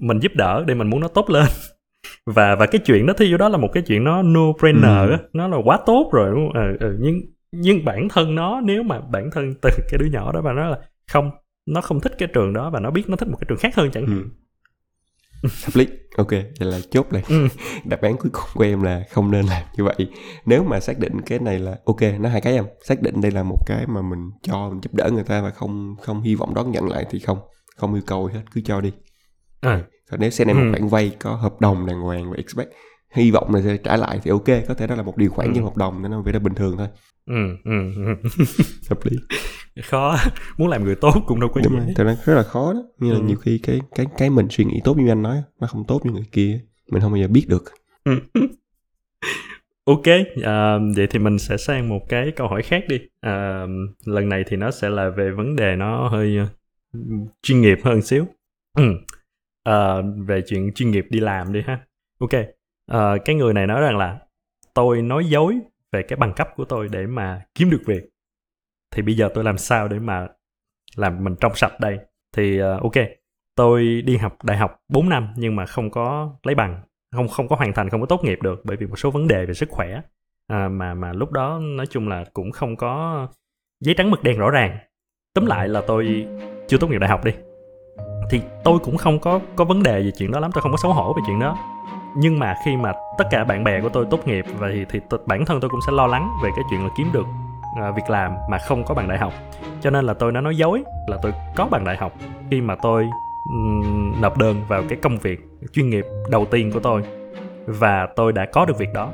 [0.00, 1.46] mình giúp đỡ để mình muốn nó tốt lên
[2.26, 5.10] và và cái chuyện đó thi vô đó là một cái chuyện nó no brainer
[5.10, 5.16] ừ.
[5.32, 6.62] nó là quá tốt rồi đúng không?
[6.62, 7.20] Ừ, ừ, nhưng
[7.52, 10.68] nhưng bản thân nó nếu mà bản thân từ cái đứa nhỏ đó mà nó
[10.68, 10.78] là
[11.10, 11.30] không
[11.66, 13.74] nó không thích cái trường đó và nó biết nó thích một cái trường khác
[13.74, 14.24] hơn chẳng hạn ừ
[15.42, 17.48] hợp lý ok vậy là chốt này ừ.
[17.84, 20.10] đáp án cuối cùng của em là không nên làm như vậy
[20.46, 23.32] nếu mà xác định cái này là ok nó hai cái em xác định đây
[23.32, 26.34] là một cái mà mình cho mình giúp đỡ người ta và không không hy
[26.34, 27.38] vọng đón nhận lại thì không
[27.76, 28.92] không yêu cầu hết cứ cho đi
[29.60, 29.82] à.
[30.10, 30.60] còn nếu xem này ừ.
[30.60, 32.70] một khoản vay có hợp đồng đàng hoàng và expect
[33.10, 35.48] hy vọng là sẽ trả lại thì ok có thể đó là một điều khoản
[35.48, 35.52] Ừ.
[35.56, 36.88] trong hợp đồng nên nó vậy là bình thường thôi
[37.26, 37.34] ừ,
[37.64, 38.30] ừ, ừ.
[38.90, 39.16] hợp lý
[39.84, 40.16] khó
[40.58, 42.80] muốn làm người tốt cũng đâu có đúng rồi thật ra rất là khó đó
[42.98, 43.22] như là Ừ.
[43.24, 46.00] nhiều khi cái cái cái mình suy nghĩ tốt như anh nói nó không tốt
[46.06, 46.60] như người kia
[46.90, 47.64] mình không bao giờ biết được
[49.84, 50.02] Ok,
[50.44, 52.98] à, vậy thì mình sẽ sang một cái câu hỏi khác đi.
[53.20, 53.66] À,
[54.04, 56.48] lần này thì nó sẽ là về vấn đề nó hơi uh,
[57.42, 58.26] chuyên nghiệp hơn xíu.
[58.76, 58.84] Ừ.
[59.64, 59.94] À,
[60.26, 61.80] về chuyện chuyên nghiệp đi làm đi ha.
[62.18, 62.30] Ok,
[62.92, 64.18] uh, cái người này nói rằng là
[64.74, 65.58] tôi nói dối
[65.92, 68.08] về cái bằng cấp của tôi để mà kiếm được việc.
[68.90, 70.28] Thì bây giờ tôi làm sao để mà
[70.96, 71.98] làm mình trong sạch đây?
[72.36, 73.04] Thì uh, ok,
[73.58, 76.80] tôi đi học đại học 4 năm nhưng mà không có lấy bằng
[77.12, 79.28] không không có hoàn thành không có tốt nghiệp được bởi vì một số vấn
[79.28, 80.00] đề về sức khỏe
[80.46, 83.26] à, mà mà lúc đó nói chung là cũng không có
[83.80, 84.78] giấy trắng mực đen rõ ràng
[85.34, 86.26] tóm lại là tôi
[86.68, 87.32] chưa tốt nghiệp đại học đi
[88.30, 90.78] thì tôi cũng không có có vấn đề về chuyện đó lắm tôi không có
[90.78, 91.56] xấu hổ về chuyện đó
[92.16, 95.00] nhưng mà khi mà tất cả bạn bè của tôi tốt nghiệp và thì, thì
[95.26, 97.26] bản thân tôi cũng sẽ lo lắng về cái chuyện là kiếm được
[97.88, 99.32] uh, việc làm mà không có bằng đại học.
[99.80, 102.12] Cho nên là tôi đã nói dối là tôi có bằng đại học
[102.50, 103.10] khi mà tôi
[104.20, 105.40] nộp đơn vào cái công việc
[105.72, 107.02] chuyên nghiệp đầu tiên của tôi
[107.66, 109.10] và tôi đã có được việc đó.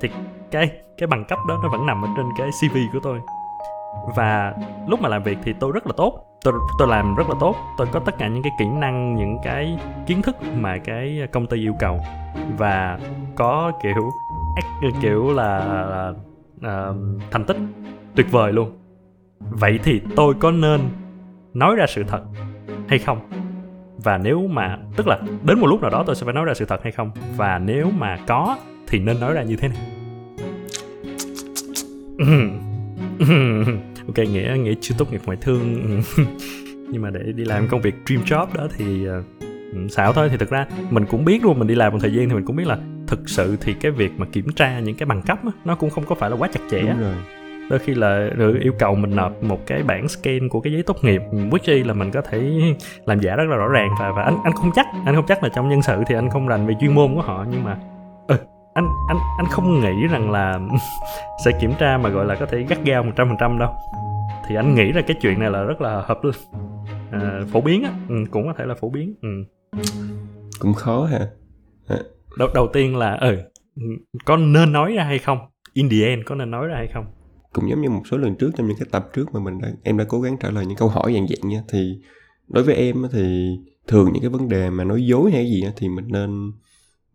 [0.00, 0.10] Thì
[0.50, 3.18] cái cái bằng cấp đó nó vẫn nằm ở trên cái CV của tôi.
[4.16, 4.54] Và
[4.88, 7.56] lúc mà làm việc thì tôi rất là tốt tôi tôi làm rất là tốt.
[7.76, 11.46] Tôi có tất cả những cái kỹ năng những cái kiến thức mà cái công
[11.46, 12.00] ty yêu cầu.
[12.58, 12.98] Và
[13.36, 14.12] có kiểu
[15.02, 16.12] kiểu là, là
[16.62, 16.94] ờ,
[17.30, 17.56] thành tích
[18.14, 18.78] tuyệt vời luôn.
[19.40, 20.80] Vậy thì tôi có nên
[21.54, 22.20] nói ra sự thật
[22.88, 23.18] hay không?
[24.04, 26.54] Và nếu mà tức là đến một lúc nào đó tôi sẽ phải nói ra
[26.54, 27.10] sự thật hay không?
[27.36, 29.78] Và nếu mà có thì nên nói ra như thế nào?
[34.06, 36.02] ok nghĩa nghĩa chưa tốt nghiệp ngoại thương.
[36.90, 40.28] Nhưng mà để đi làm công việc dream job đó thì uh, xạo thôi.
[40.28, 42.44] Thì thực ra mình cũng biết luôn mình đi làm một thời gian thì mình
[42.44, 45.38] cũng biết là thực sự thì cái việc mà kiểm tra những cái bằng cấp
[45.44, 47.14] á, nó cũng không có phải là quá chặt chẽ đúng rồi.
[47.70, 48.30] Đôi khi là
[48.60, 51.94] yêu cầu mình nộp một cái bản scan của cái giấy tốt nghiệp which là
[51.94, 52.50] mình có thể
[53.06, 53.88] làm giả rất là rõ ràng.
[54.00, 56.30] Và và anh anh không chắc anh không chắc là trong nhân sự thì anh
[56.30, 57.93] không rành về chuyên môn của họ nhưng mà ừ,
[58.74, 60.60] anh anh anh không nghĩ rằng là
[61.44, 63.74] sẽ kiểm tra mà gọi là có thể gắt gao một trăm phần trăm đâu.
[64.48, 66.20] Thì anh nghĩ là cái chuyện này là rất là hợp
[67.10, 67.90] à, phổ biến á.
[68.08, 69.14] Ừ, cũng có thể là phổ biến.
[69.22, 69.28] Ừ.
[70.58, 71.18] cũng khó ha.
[72.38, 73.36] Đầu đầu tiên là ừ
[74.24, 75.38] có nên nói ra hay không?
[75.72, 77.06] In the end có nên nói ra hay không?
[77.52, 79.68] Cũng giống như một số lần trước trong những cái tập trước mà mình đã
[79.82, 81.62] em đã cố gắng trả lời những câu hỏi dạng dạng nha.
[81.72, 81.98] Thì
[82.48, 83.56] đối với em thì
[83.88, 86.52] thường những cái vấn đề mà nói dối hay gì thì mình nên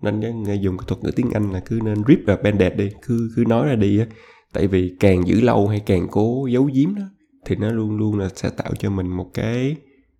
[0.01, 2.89] nên người dùng cái thuật ngữ tiếng Anh là cứ nên rip và banded đi,
[3.01, 4.05] cứ cứ nói ra đi á.
[4.53, 7.03] Tại vì càng giữ lâu hay càng cố giấu giếm đó,
[7.45, 9.75] thì nó luôn luôn là sẽ tạo cho mình một cái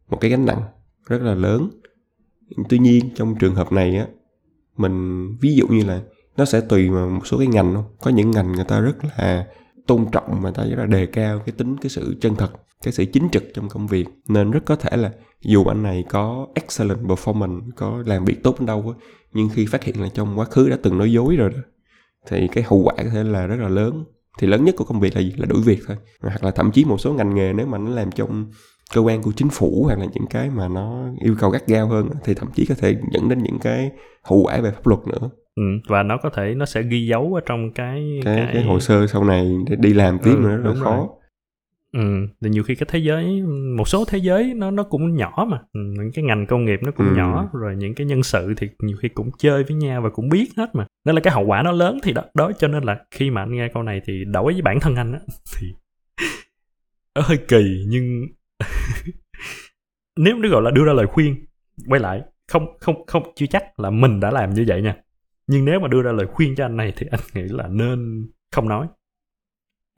[0.09, 0.61] một cái gánh nặng
[1.07, 1.69] rất là lớn.
[2.69, 4.07] Tuy nhiên, trong trường hợp này á,
[4.77, 6.01] mình, ví dụ như là
[6.37, 7.85] nó sẽ tùy vào một số cái ngành không?
[8.01, 9.47] Có những ngành người ta rất là
[9.87, 12.51] tôn trọng mà ta rất là đề cao cái tính, cái sự chân thật,
[12.83, 14.07] cái sự chính trực trong công việc.
[14.27, 15.11] Nên rất có thể là
[15.41, 19.65] dù anh này có excellent performance, có làm việc tốt đến đâu á nhưng khi
[19.65, 21.59] phát hiện là trong quá khứ đã từng nói dối rồi đó
[22.27, 24.03] thì cái hậu quả có thể là rất là lớn.
[24.39, 25.33] Thì lớn nhất của công việc là gì?
[25.37, 25.97] Là đuổi việc thôi.
[26.21, 28.51] Hoặc là thậm chí một số ngành nghề nếu mà nó làm trong
[28.93, 31.87] cơ quan của chính phủ hoặc là những cái mà nó yêu cầu gắt gao
[31.87, 33.91] hơn thì thậm chí có thể dẫn đến những cái
[34.23, 35.29] hậu quả về pháp luật nữa.
[35.55, 38.63] Ừ, và nó có thể nó sẽ ghi dấu ở trong cái cái, cái, cái
[38.63, 40.97] hồ sơ sau này để đi làm tiếp Ừ, nữa rất là khó.
[40.97, 41.07] rồi.
[41.93, 42.27] Ừ.
[42.41, 43.41] Thì nhiều khi cái thế giới
[43.77, 45.57] một số thế giới nó nó cũng nhỏ mà.
[45.73, 47.15] Ừ, những cái ngành công nghiệp nó cũng Ừ.
[47.15, 50.29] nhỏ rồi những cái nhân sự thì nhiều khi cũng chơi với nhau và cũng
[50.29, 50.87] biết hết mà.
[51.05, 53.41] Nên là cái hậu quả nó lớn thì đó, đó cho nên là khi mà
[53.41, 55.19] anh nghe câu này thì đối với bản thân anh á
[55.59, 55.67] thì
[57.15, 58.25] nó hơi kỳ nhưng
[60.17, 61.35] nếu nó gọi là đưa ra lời khuyên
[61.87, 64.95] quay lại không không không chưa chắc là mình đã làm như vậy nha.
[65.47, 68.27] Nhưng nếu mà đưa ra lời khuyên cho anh này thì anh nghĩ là nên
[68.51, 68.87] không nói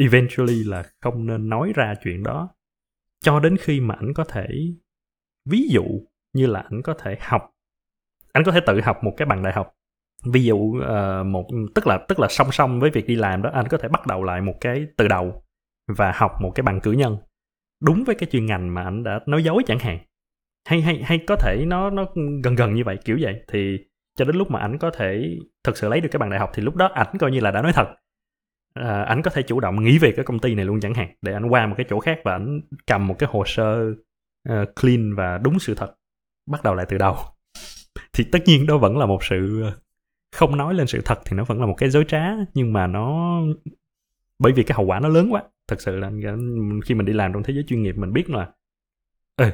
[0.02, 2.50] eventually là không nên nói ra chuyện đó.
[3.24, 4.48] Cho đến khi mà ảnh có thể
[5.50, 5.84] ví dụ
[6.34, 7.52] như là ảnh có thể học
[8.34, 9.74] anh có thể tự học một cái bằng đại học.
[10.26, 13.50] Ví dụ uh, một tức là tức là song song với việc đi làm đó
[13.54, 15.44] anh có thể bắt đầu lại một cái từ đầu
[15.88, 17.18] và học một cái bằng cử nhân.
[17.84, 20.00] Đúng với cái chuyên ngành mà anh đã nói dối chẳng hạn.
[20.68, 22.06] Hay hay hay có thể nó nó
[22.44, 23.44] gần gần như vậy kiểu vậy.
[23.48, 23.78] Thì
[24.16, 26.52] cho đến lúc mà ảnh có thể thực sự lấy được cái bằng đại học
[26.54, 27.88] thì lúc đó ảnh coi như là đã nói thật.
[28.74, 30.94] Ờ, à, anh có thể chủ động nghỉ việc ở công ty này luôn chẳng
[30.94, 31.16] hạn.
[31.22, 33.90] Để anh qua một cái chỗ khác và anh cầm một cái hồ sơ
[34.50, 35.96] uh, clean và đúng sự thật
[36.46, 37.16] bắt đầu lại từ đầu.
[38.14, 39.78] Thì tất nhiên đó vẫn là một sự ờ,
[40.32, 42.88] không nói lên sự thật thì nó vẫn là một cái dối trá nhưng mà
[42.88, 43.40] nó
[44.40, 45.44] bởi vì cái hậu quả nó lớn quá.
[45.68, 46.12] Thật sự là
[46.86, 48.52] khi mình đi làm trong thế giới chuyên nghiệp mình biết là
[49.38, 49.46] ừ,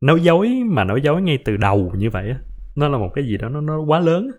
[0.00, 2.34] nói dối mà nói dối ngay từ đầu như vậy
[2.76, 4.30] nó là một cái gì đó nó nó quá lớn.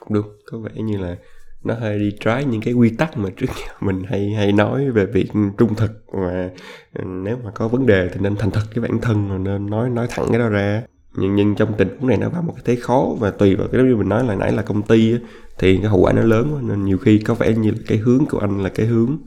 [0.00, 1.16] Cũng đúng có vẻ như là
[1.64, 4.90] nó hơi đi trái những cái quy tắc mà trước giờ mình hay hay nói
[4.90, 6.50] về việc trung thực và
[6.94, 9.70] ừ, nếu mà có vấn đề thì nên thành thật với bản thân rồi nên
[9.70, 10.82] nói nói thẳng cái đó ra.
[11.16, 13.68] Nhưng nhưng trong tình huống này nó vào một cái thế khó và tùy vào
[13.72, 15.18] cái đó như mình nói là nãy là công ty á,
[15.58, 17.98] thì cái hậu quả nó lớn quá nên nhiều khi có vẻ như là cái
[17.98, 19.18] hướng của anh là cái hướng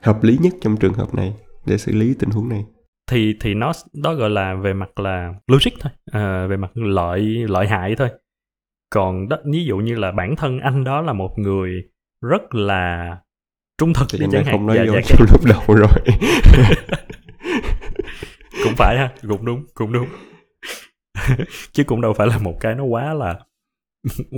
[0.00, 1.34] hợp lý nhất trong trường hợp này
[1.66, 2.64] để xử lý tình huống này.
[3.10, 7.22] Thì thì nó đó gọi là về mặt là logic thôi à, về mặt lợi
[7.48, 8.08] lợi hại thôi
[8.90, 11.82] còn đó ví dụ như là bản thân anh đó là một người
[12.22, 13.16] rất là
[13.78, 15.88] trung thực thì đi chẳng hạn không nói Dạ, vô dạ, trong lúc đầu rồi.
[18.64, 20.06] Cũng phải ha cũng đúng cũng đúng.
[21.72, 23.34] Chứ cũng đâu phải là một cái nó quá là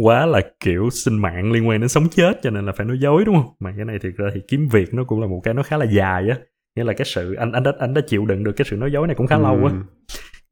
[0.03, 2.99] quá là kiểu sinh mạng liên quan đến sống chết cho nên là phải nói
[3.01, 3.55] dối đúng không?
[3.61, 5.77] Mà cái này thiệt ra thì kiếm việc nó cũng là một cái nó khá
[5.77, 6.37] là dài á.
[6.77, 8.93] Nghĩa là cái sự anh anh đã anh đã chịu đựng được cái sự nói
[8.93, 9.71] dối này cũng khá lâu á.
[9.73, 9.77] Ừ.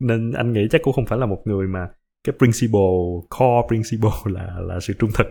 [0.00, 1.88] nên anh nghĩ chắc cũng không phải là một người mà
[2.24, 2.80] cái principle
[3.38, 5.26] core principle là là sự trung thực.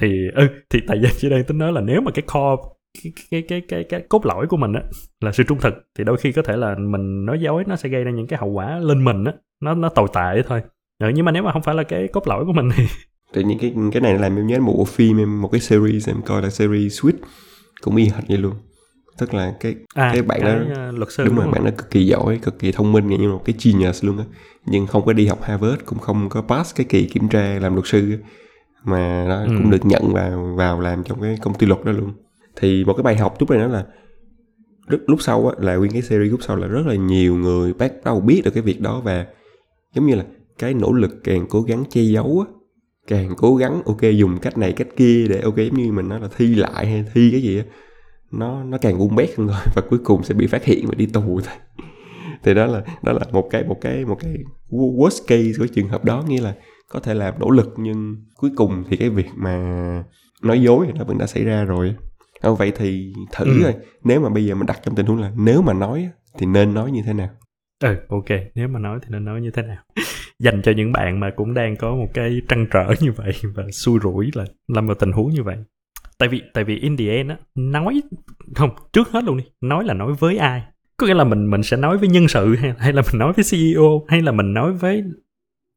[0.00, 2.62] Thì ừ thì tại vì chỉ đang tính nói là nếu mà cái core
[3.02, 4.82] cái cái cái cái, cái cốt lõi của mình á
[5.20, 7.88] là sự trung thực thì đôi khi có thể là mình nói dối nó sẽ
[7.88, 9.32] gây ra những cái hậu quả lên mình á
[9.62, 10.62] nó nó tồi tệ thôi.
[10.98, 12.86] Ừ, nhưng mà nếu mà không phải là cái cốt lõi của mình thì
[13.32, 16.08] tự nhiên cái cái này làm em nhớ một bộ phim em một cái series
[16.08, 17.12] em coi là series Sweet.
[17.80, 18.54] Cũng y hệt vậy luôn
[19.18, 21.64] tức là cái à Cái bạn cái, đó- ờ, luật sư đúng đúng, rồi bạn
[21.64, 24.24] nó cực kỳ giỏi cực kỳ thông minh như một cái genius luôn á.
[24.66, 27.74] Nhưng không có đi học Harvard cũng không có pass cái kỳ kiểm tra làm
[27.74, 28.12] luật sư
[28.84, 29.46] mà nó Ừ.
[29.56, 32.12] cũng được nhận vào vào làm trong cái công ty luật đó luôn.
[32.56, 33.86] Thì một cái bài học lúc này đó là
[34.86, 37.72] lúc, lúc sau á là nguyên cái series lúc sau là rất là nhiều người
[37.72, 39.26] bắt đầu biết được cái việc đó và
[39.94, 40.24] giống như là
[40.58, 42.52] cái nỗ lực càng cố gắng che giấu á
[43.06, 46.20] càng cố gắng ok dùng cách này cách kia để ok giống như mình nói
[46.20, 47.64] là thi lại hay thi cái gì á
[48.38, 50.94] nó nó càng gung bét hơn rồi và cuối cùng sẽ bị phát hiện và
[50.96, 51.54] đi tù thôi.
[52.42, 54.34] Thì đó là đó là một cái một cái một cái
[54.70, 56.54] worst case của trường hợp đó nghĩa là
[56.88, 59.54] có thể làm nỗ lực nhưng cuối cùng thì cái việc mà
[60.42, 61.94] nói dối thì nó vẫn đã xảy ra rồi.
[62.42, 63.60] Không vậy thì thử Ừ.
[63.62, 66.46] thôi nếu mà bây giờ mình đặt trong tình huống là nếu mà nói thì
[66.46, 67.28] nên nói như thế nào?
[67.82, 69.76] Ừ ok nếu mà nói thì nên nói như thế nào?
[70.38, 73.62] Dành cho những bạn mà cũng đang có một cái trăn trở như vậy và
[73.72, 75.56] xui rủi là lâm vào tình huống như vậy
[76.18, 78.02] tại vì tại vì in the end á nói
[78.54, 80.62] không trước hết luôn đi nói là nói với ai?
[80.96, 83.32] Có nghĩa là mình mình sẽ nói với nhân sự hay, hay là mình nói
[83.32, 85.04] với CEO hay là mình nói với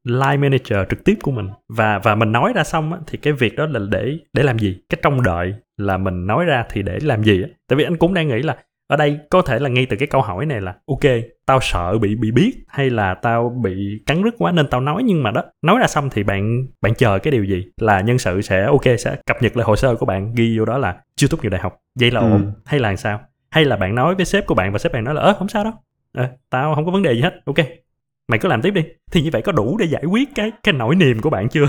[0.03, 1.47] line manager trực tiếp của mình?
[1.69, 4.59] Và và mình nói ra xong á, thì cái việc đó là để để làm
[4.59, 4.77] gì?
[4.89, 7.49] Cái trong đợi là mình nói ra thì để làm gì á?
[7.67, 10.07] Tại vì anh cũng đang nghĩ là ở đây có thể là ngay từ cái
[10.07, 11.13] câu hỏi này là ok
[11.49, 15.03] tao sợ bị bị biết hay là tao bị cắn rứt quá nên tao nói.
[15.05, 18.17] Nhưng mà đó nói ra xong thì bạn bạn chờ cái điều gì là nhân
[18.17, 20.95] sự sẽ ok sẽ cập nhật lại hồ sơ của bạn ghi vô đó là
[21.15, 21.77] chưa tốt nghiệp đại học.
[21.99, 22.31] Vậy là Ừ.
[22.31, 22.53] ổn?
[22.65, 23.21] Hay là làm sao?
[23.49, 25.47] Hay là bạn nói với sếp của bạn và sếp bạn nói là ơ không
[25.49, 25.73] sao đâu.
[26.13, 27.33] Ờ, tao không có vấn đề gì hết.
[27.45, 27.57] Ok.
[28.27, 28.81] Mày cứ làm tiếp đi.
[29.11, 31.67] Thì như vậy có đủ để giải quyết cái cái nỗi niềm của bạn chưa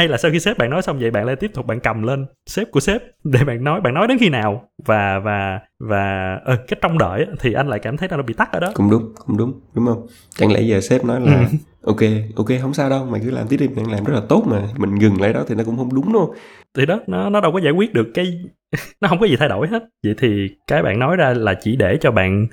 [0.00, 2.02] hay là sau khi sếp bạn nói xong vậy bạn lại tiếp tục bạn cầm
[2.02, 4.68] lên sếp của sếp để bạn nói bạn nói đến khi nào?
[4.86, 8.34] Và và và ờ, cái trong đợi thì anh lại cảm thấy là nó bị
[8.34, 8.70] tắc ở đó.
[8.74, 10.06] Cũng đúng cũng đúng đúng không?
[10.36, 11.44] Chẳng lẽ giờ sếp nói là Ừ.
[11.84, 11.96] ok
[12.36, 14.62] ok không sao đâu mày cứ làm tiếp đi mày làm rất là tốt mà
[14.76, 16.30] mình ngừng lại đó thì nó cũng không đúng không?
[16.76, 18.44] Thì đó nó nó đâu có giải quyết được cái
[19.00, 19.84] nó không có gì thay đổi hết.
[20.04, 22.46] Vậy thì cái bạn nói ra là chỉ để cho bạn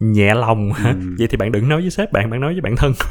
[0.00, 0.72] nhẹ lòng.
[0.72, 0.96] Hả Ừ.
[1.18, 2.92] vậy thì bạn đừng nói với sếp bạn bạn nói với bản thân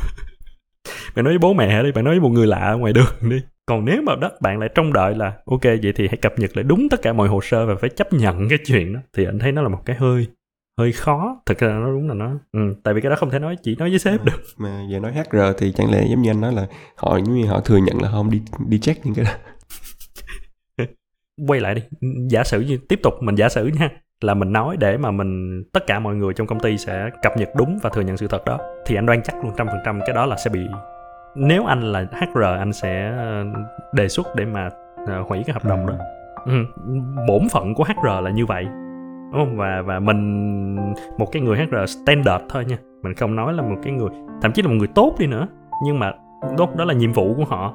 [1.16, 3.30] bạn nói với bố mẹ đi bạn nói với một người lạ ở ngoài đường
[3.30, 3.42] đi.
[3.66, 6.58] Còn nếu mà đó bạn lại trông đợi là ok vậy thì hãy cập nhật
[6.58, 9.26] lại đúng tất cả mọi hồ sơ và phải chấp nhận cái chuyện đó thì
[9.26, 10.28] anh thấy nó là một cái hơi
[10.80, 11.42] hơi khó.
[11.46, 13.76] Thực ra nó đúng là nó ừ, tại vì cái đó không thể nói chỉ
[13.76, 14.42] nói với sếp được.
[14.58, 17.46] mà giờ nói HR thì chẳng lẽ giống như anh nói là họ giống như
[17.46, 19.32] họ thừa nhận là không đi đi check những cái đó.
[21.48, 21.82] Quay lại đi
[22.30, 23.90] giả sử như tiếp tục mình giả sử nha
[24.22, 27.38] là mình nói để mà mình tất cả mọi người trong công ty sẽ cập
[27.38, 29.80] nhật đúng và thừa nhận sự thật đó thì anh đoan chắc luôn trăm phần
[29.86, 30.60] trăm cái đó là sẽ bị
[31.38, 33.46] nếu anh là HR anh sẽ ờ,
[33.94, 34.70] đề xuất để mà
[35.08, 35.94] ờ, hủy cái hợp đồng đó.
[36.46, 36.66] Ừ.
[37.28, 38.66] bổn phận của HR là như vậy.
[39.32, 39.58] Đúng không?
[39.58, 40.76] Và và mình
[41.18, 42.78] một cái người HR standard thôi nha.
[43.04, 44.10] Mình không nói là một cái người
[44.42, 45.48] thậm chí là một người tốt đi nữa.
[45.84, 46.12] Nhưng mà
[46.58, 47.74] đó đó là nhiệm vụ của họ.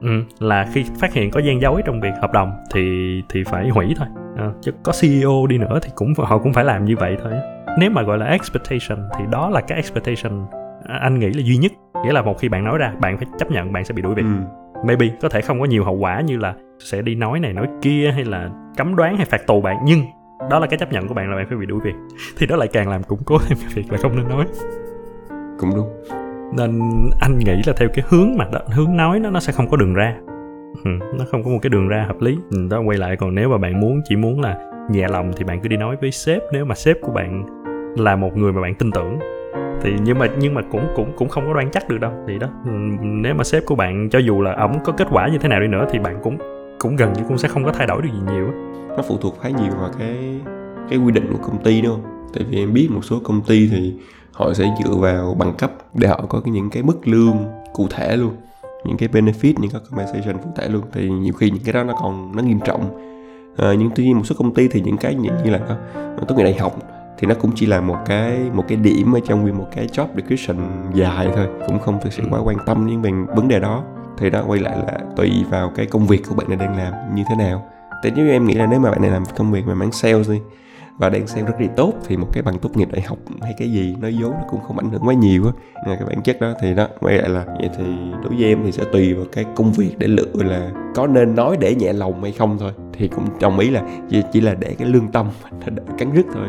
[0.00, 0.08] Ừ,
[0.38, 2.82] là khi phát hiện có gian dối trong việc hợp đồng thì
[3.28, 4.08] thì phải hủy thôi.
[4.36, 7.32] Ờ, chứ có CEO đi nữa thì cũng họ cũng phải làm như vậy thôi.
[7.78, 10.46] Nếu mà gọi là expectation thì đó là cái expectation
[10.88, 11.72] à, anh nghĩ là duy nhất
[12.04, 14.14] nghĩa là một khi bạn nói ra bạn phải chấp nhận bạn sẽ bị đuổi
[14.14, 14.22] việc.
[14.22, 14.28] Ừ.
[14.86, 17.66] maybe có thể không có nhiều hậu quả như là sẽ đi nói này nói
[17.82, 20.00] kia hay là cấm đoán hay phạt tù bạn nhưng
[20.50, 21.94] đó là cái chấp nhận của bạn là bạn phải bị đuổi việc.
[22.38, 24.46] Thì đó lại càng làm củng cố thêm cái việc là không nên nói.
[25.58, 25.88] Cũng đúng.
[26.56, 26.80] Nên
[27.20, 29.76] anh nghĩ là theo cái hướng mà đó, hướng nói nó nó sẽ không có
[29.76, 30.16] đường ra.
[30.84, 32.36] Ừ, nó không có một cái đường ra hợp lý.
[32.50, 34.56] Ừ, đó quay lại còn nếu mà bạn muốn chỉ muốn là
[34.90, 36.42] nhẹ lòng thì bạn cứ đi nói với sếp.
[36.52, 37.44] Nếu mà sếp của bạn
[37.96, 39.18] là một người mà bạn tin tưởng
[39.82, 42.12] thì nhưng mà nhưng mà cũng cũng cũng không có đoán chắc được đâu.
[42.28, 45.28] Thì đó ừ, nếu mà sếp của bạn cho dù là ổng có kết quả
[45.28, 46.38] như thế nào đi nữa thì bạn cũng
[46.78, 48.46] cũng gần như cũng sẽ không có thay đổi được gì nhiều
[48.96, 50.40] nó phụ thuộc khá nhiều vào cái
[50.90, 52.28] cái quy định của công ty đúng không?
[52.34, 53.94] Tại vì em biết một số công ty thì
[54.32, 57.36] họ sẽ dựa vào bằng cấp để họ có những cái mức lương
[57.72, 58.36] cụ thể luôn
[58.84, 60.82] những cái benefit những cái compensation cụ thể luôn.
[60.92, 63.02] Thì nhiều khi những cái đó nó còn nó nghiêm trọng.
[63.56, 65.60] À, nhưng tuy nhiên một số công ty thì những cái như, như là
[66.28, 66.76] tốt nghiệp đại học
[67.18, 69.86] thì nó cũng chỉ là một cái một cái điểm ở trong nguyên một cái
[69.86, 70.56] job description
[70.94, 73.84] dài thôi cũng không thực sự quá quan tâm đến về vấn đề đó.
[74.18, 77.14] Thì đó quay lại là tùy vào cái công việc của bạn này đang làm
[77.14, 77.70] như thế nào.
[78.02, 80.30] Tại nếu em nghĩ là nếu mà bạn này làm công việc mà mảng sales
[80.30, 80.40] đi
[80.98, 83.54] và đang xem rất là tốt thì một cái bằng tốt nghiệp đại học hay
[83.58, 85.52] cái gì nói dối nó cũng không ảnh hưởng quá nhiều á.
[85.86, 87.84] Cái bản chất đó thì đó quay lại là vậy thì
[88.22, 91.34] đối với em thì sẽ tùy vào cái công việc để lựa là có nên
[91.34, 92.72] nói để nhẹ lòng hay không thôi.
[92.92, 93.82] Thì cũng đồng ý là
[94.32, 96.46] chỉ là để cái lương tâm nó đỡ cắn rứt thôi.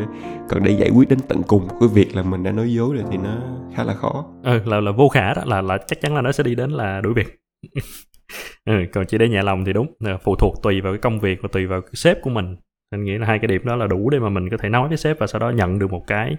[0.48, 3.04] Còn để giải quyết đến tận cùng cái việc là mình đã nói dối rồi
[3.10, 3.36] thì nó
[3.74, 4.24] khá là khó.
[4.44, 6.70] Ừ là là vô khả đó là là chắc chắn là nó sẽ đi đến
[6.70, 7.38] là đuổi việc.
[8.64, 9.86] Ừ, còn chỉ để nhẹ lòng thì đúng
[10.24, 12.56] phụ thuộc tùy vào cái công việc và tùy vào cái sếp của mình
[12.90, 14.88] anh nghĩ là hai cái điểm đó là đủ để mà mình có thể nói
[14.88, 16.36] với sếp và sau đó nhận được một cái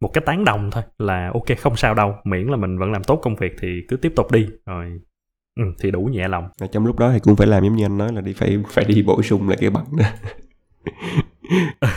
[0.00, 3.04] một cái tán đồng thôi là ok không sao đâu miễn là mình vẫn làm
[3.04, 4.46] tốt công việc thì cứ tiếp tục đi.
[4.66, 5.00] Rồi
[5.56, 6.48] ừ, thì đủ nhẹ lòng.
[6.58, 8.58] Và trong lúc đó thì cũng phải làm giống như anh nói là đi phải
[8.68, 10.04] phải đi bổ sung lại cái bằng đó.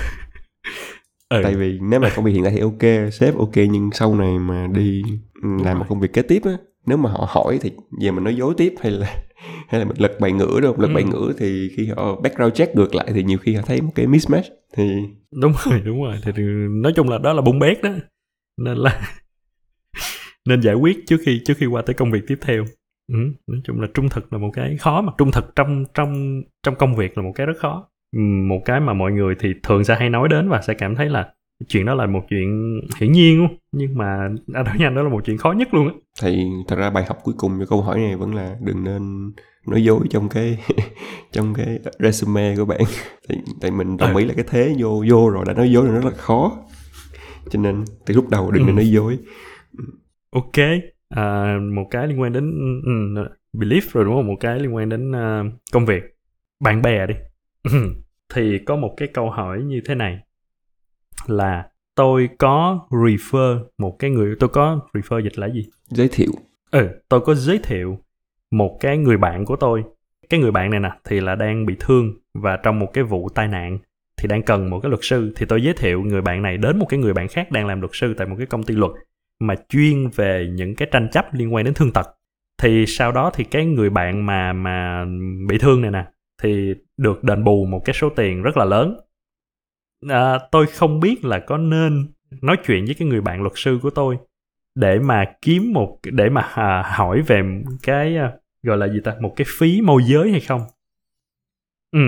[1.29, 1.41] Ừ.
[1.43, 4.39] tại vì nếu mà công việc hiện tại thì ok sếp ok nhưng sau này
[4.39, 5.03] mà đi
[5.41, 6.51] làm một công việc kế tiếp á
[6.85, 7.71] nếu mà họ hỏi thì
[8.01, 9.25] về mình nói dối tiếp hay là
[9.67, 10.93] hay là mình lật bài ngữ đâu lật ừ.
[10.93, 13.91] bài ngữ thì khi họ background check ngược lại thì nhiều khi họ thấy một
[13.95, 14.47] cái mismatch.
[14.77, 14.83] Thì
[15.41, 16.15] đúng rồi đúng rồi.
[16.23, 16.43] Thì
[16.81, 17.89] nói chung là đó là bung bét đó.
[18.61, 19.01] Nên là
[20.49, 22.63] nên giải quyết trước khi trước khi qua tới công việc tiếp theo.
[23.11, 23.17] Ừ,
[23.47, 25.13] nói chung là trung thực là một cái khó mà.
[25.17, 27.89] Trung thực trong trong trong công việc là một cái rất khó.
[28.47, 31.09] Một cái mà mọi người thì thường sẽ hay nói đến và sẽ cảm thấy
[31.09, 31.33] là
[31.67, 35.09] chuyện đó là một chuyện hiển nhiên luôn nhưng mà anh nói nhanh đó là
[35.09, 35.93] một chuyện khó nhất luôn á.
[36.21, 39.31] Thì thật ra bài học cuối cùng cho câu hỏi này vẫn là đừng nên
[39.67, 40.57] nói dối trong cái
[41.31, 42.81] trong cái resume của bạn.
[43.27, 45.93] Tại, tại mình đồng ý là cái thế vô vô rồi đã nói dối là
[45.93, 46.57] rất là khó.
[47.49, 48.67] Cho nên từ lúc đầu đừng ừ.
[48.67, 49.17] nên nói dối.
[50.31, 50.65] Ok
[51.09, 52.51] à, một cái liên quan đến
[52.85, 54.27] um, belief rồi đúng không?
[54.27, 56.03] Một cái liên quan đến uh, công việc.
[56.59, 57.15] Bạn bè đi.
[58.33, 60.19] Thì có một cái câu hỏi như thế này
[61.29, 65.65] là tôi có refer một cái người tôi có refer dịch là gì?
[65.87, 66.31] Giới thiệu.
[66.71, 67.99] Ừ tôi có giới thiệu
[68.51, 69.83] một cái người bạn của tôi.
[70.29, 73.29] Cái người bạn này nè thì là đang bị thương và trong một cái vụ
[73.29, 73.77] tai nạn
[74.17, 75.33] thì đang cần một cái luật sư.
[75.35, 77.81] Thì tôi giới thiệu người bạn này đến một cái người bạn khác đang làm
[77.81, 78.91] luật sư tại một cái công ty luật
[79.39, 82.07] mà chuyên về những cái tranh chấp liên quan đến thương tật.
[82.61, 85.05] Thì sau đó thì cái người bạn mà mà
[85.47, 86.05] bị thương này nè
[86.43, 88.97] thì được đền bù một cái số tiền rất là lớn
[90.09, 92.07] à, tôi không biết là có nên
[92.41, 94.17] nói chuyện với cái người bạn luật sư của tôi
[94.75, 97.41] để mà kiếm một để mà à, hỏi về
[97.83, 98.31] cái à,
[98.63, 100.61] gọi là gì ta một cái phí môi giới hay không?
[101.91, 101.99] Ừ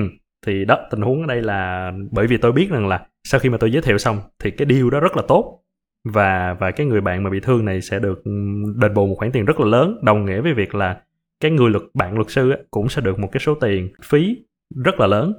[0.48, 3.50] thì đó tình huống ở đây là bởi vì tôi biết rằng là sau khi
[3.50, 5.64] mà tôi giới thiệu xong thì cái deal đó rất là tốt
[6.04, 8.32] và và cái người bạn mà bị thương này sẽ được ừ,
[8.76, 11.02] đền bù một khoản tiền rất là lớn đồng nghĩa với việc là
[11.40, 14.38] cái người luật bạn luật sư cũng sẽ được một cái số tiền phí
[14.84, 15.34] rất là lớn.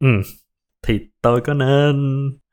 [0.00, 0.08] Ừ
[0.86, 1.96] thì tôi có nên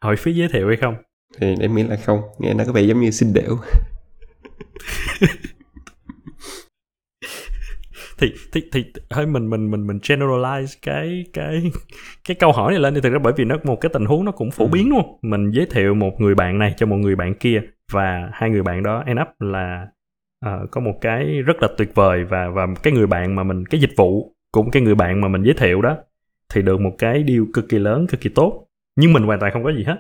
[0.04, 0.96] hỏi phí giới thiệu hay không?
[1.40, 3.58] Thì em nghĩ là không nghe nó có vẻ giống như xin đểu.
[8.18, 11.72] Thì thì thì hơi mình mình mình mình generalize cái cái
[12.28, 14.26] cái câu hỏi này lên thì thực ra bởi vì nó một cái tình huống
[14.26, 14.70] nó cũng phổ ừ.
[14.74, 18.30] biến luôn mình giới thiệu một người bạn này cho một người bạn kia và
[18.34, 19.88] hai người bạn đó end up là
[20.46, 23.66] uh, có một cái rất là tuyệt vời và và cái người bạn mà mình
[23.66, 25.98] cái dịch vụ cũng cái người bạn mà mình giới thiệu đó
[26.54, 28.68] thì được một cái điều cực kỳ lớn, cực kỳ tốt.
[28.96, 29.98] Nhưng mình hoàn toàn không có gì hết.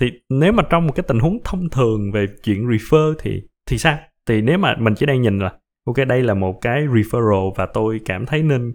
[0.00, 3.78] Thì nếu mà trong một cái tình huống thông thường về chuyện refer thì thì
[3.78, 3.98] sao?
[4.26, 5.52] Thì nếu mà mình chỉ đang nhìn là,
[5.86, 8.72] ok, đây là một cái referral và tôi cảm thấy nên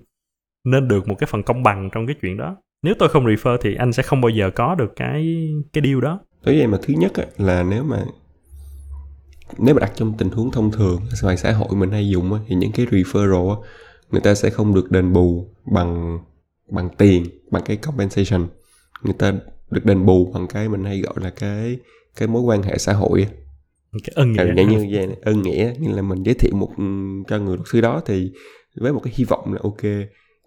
[0.66, 2.58] nên được một cái phần công bằng trong cái chuyện đó.
[2.84, 6.02] Nếu tôi không refer thì anh sẽ không bao giờ có được cái cái deal
[6.02, 6.20] đó.
[6.44, 8.04] Tới vậy mà thứ nhất là nếu mà
[9.58, 12.56] nếu mà đặt trong tình huống thông thường ngoài xã hội mình hay dùng thì
[12.56, 13.63] những cái referral
[14.12, 16.20] người ta sẽ không được đền bù bằng
[16.69, 18.47] bằng tiền bằng cái compensation
[19.03, 19.34] người ta
[19.71, 21.77] được đền bù bằng cái mình hay gọi là cái
[22.15, 23.27] cái mối quan hệ xã hội
[24.03, 26.71] cái ân nghĩa ừ, như vậy ân nghĩa như là mình giới thiệu một
[27.27, 28.32] cho người luật sư đó thì
[28.75, 29.82] với một cái hy vọng là ok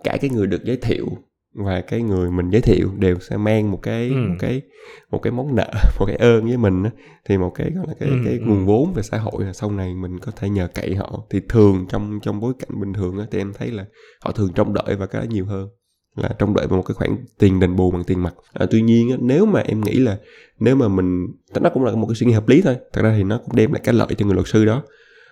[0.05, 1.07] cả cái người được giới thiệu
[1.55, 4.15] và cái người mình giới thiệu đều sẽ mang một cái ừ.
[4.15, 4.63] một cái
[5.11, 6.91] một cái món nợ một cái ơn với mình đó.
[7.25, 8.41] thì một cái gọi là cái ừ, cái ừ.
[8.47, 11.41] nguồn vốn về xã hội là sau này mình có thể nhờ cậy họ thì
[11.49, 13.85] thường trong trong bối cảnh bình thường đó, thì em thấy là
[14.25, 15.69] họ thường trông đợi và cái đó nhiều hơn
[16.17, 18.35] là trông đợi vào một cái khoản tiền đền bù bằng tiền mặt.
[18.53, 20.19] À, tuy nhiên á, nếu mà em nghĩ là
[20.59, 21.27] nếu mà mình
[21.61, 23.57] nó cũng là một cái suy nghĩ hợp lý thôi thật ra thì nó cũng
[23.57, 24.83] đem lại cái lợi cho người luật sư đó.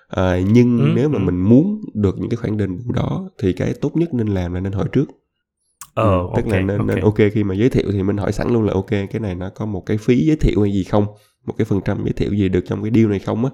[0.08, 1.22] À, nhưng ừ, nếu mà ừ.
[1.24, 4.54] mình muốn được những cái khoản đền bù đó thì cái tốt nhất nên làm
[4.54, 5.04] là nên hỏi trước.
[5.94, 6.96] Ờ ừ, tức okay, là nên, okay.
[6.96, 9.34] nên ok khi mà giới thiệu thì mình hỏi sẵn luôn là ok cái này
[9.34, 11.06] nó có một cái phí giới thiệu hay gì không?
[11.46, 13.50] Một cái phần trăm giới thiệu gì được trong cái deal này không á?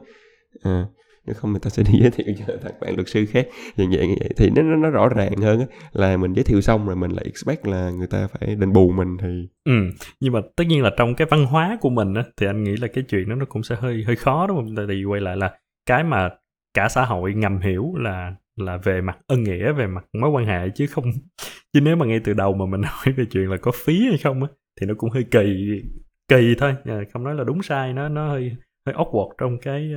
[0.62, 0.86] À,
[1.26, 3.46] nếu không người ta sẽ đi giới thiệu cho thằng bạn luật sư khác.
[3.76, 4.28] Dạng dạng như vậy.
[4.36, 7.24] Thì nó nó rõ ràng hơn á là mình giới thiệu xong rồi mình lại
[7.24, 9.72] expect là người ta phải đền bù mình thì ừ.
[10.20, 12.76] Nhưng mà tất nhiên là trong cái văn hóa của mình á thì anh nghĩ
[12.76, 14.76] là cái chuyện đó nó cũng sẽ hơi hơi khó đúng không?
[14.76, 15.52] Tại vì quay lại là
[15.86, 16.30] cái mà
[16.74, 20.46] cả xã hội ngầm hiểu là là về mặt ân nghĩa về mặt mối quan
[20.46, 21.04] hệ chứ không.
[21.72, 24.18] Chứ nếu mà ngay từ đầu mà mình nói về chuyện là có phí hay
[24.18, 24.48] không á
[24.80, 25.80] thì nó cũng hơi kỳ
[26.28, 26.74] kỳ thôi.
[26.84, 28.56] À, không nói là đúng sai nó nó hơi
[28.86, 29.90] hơi awkward trong cái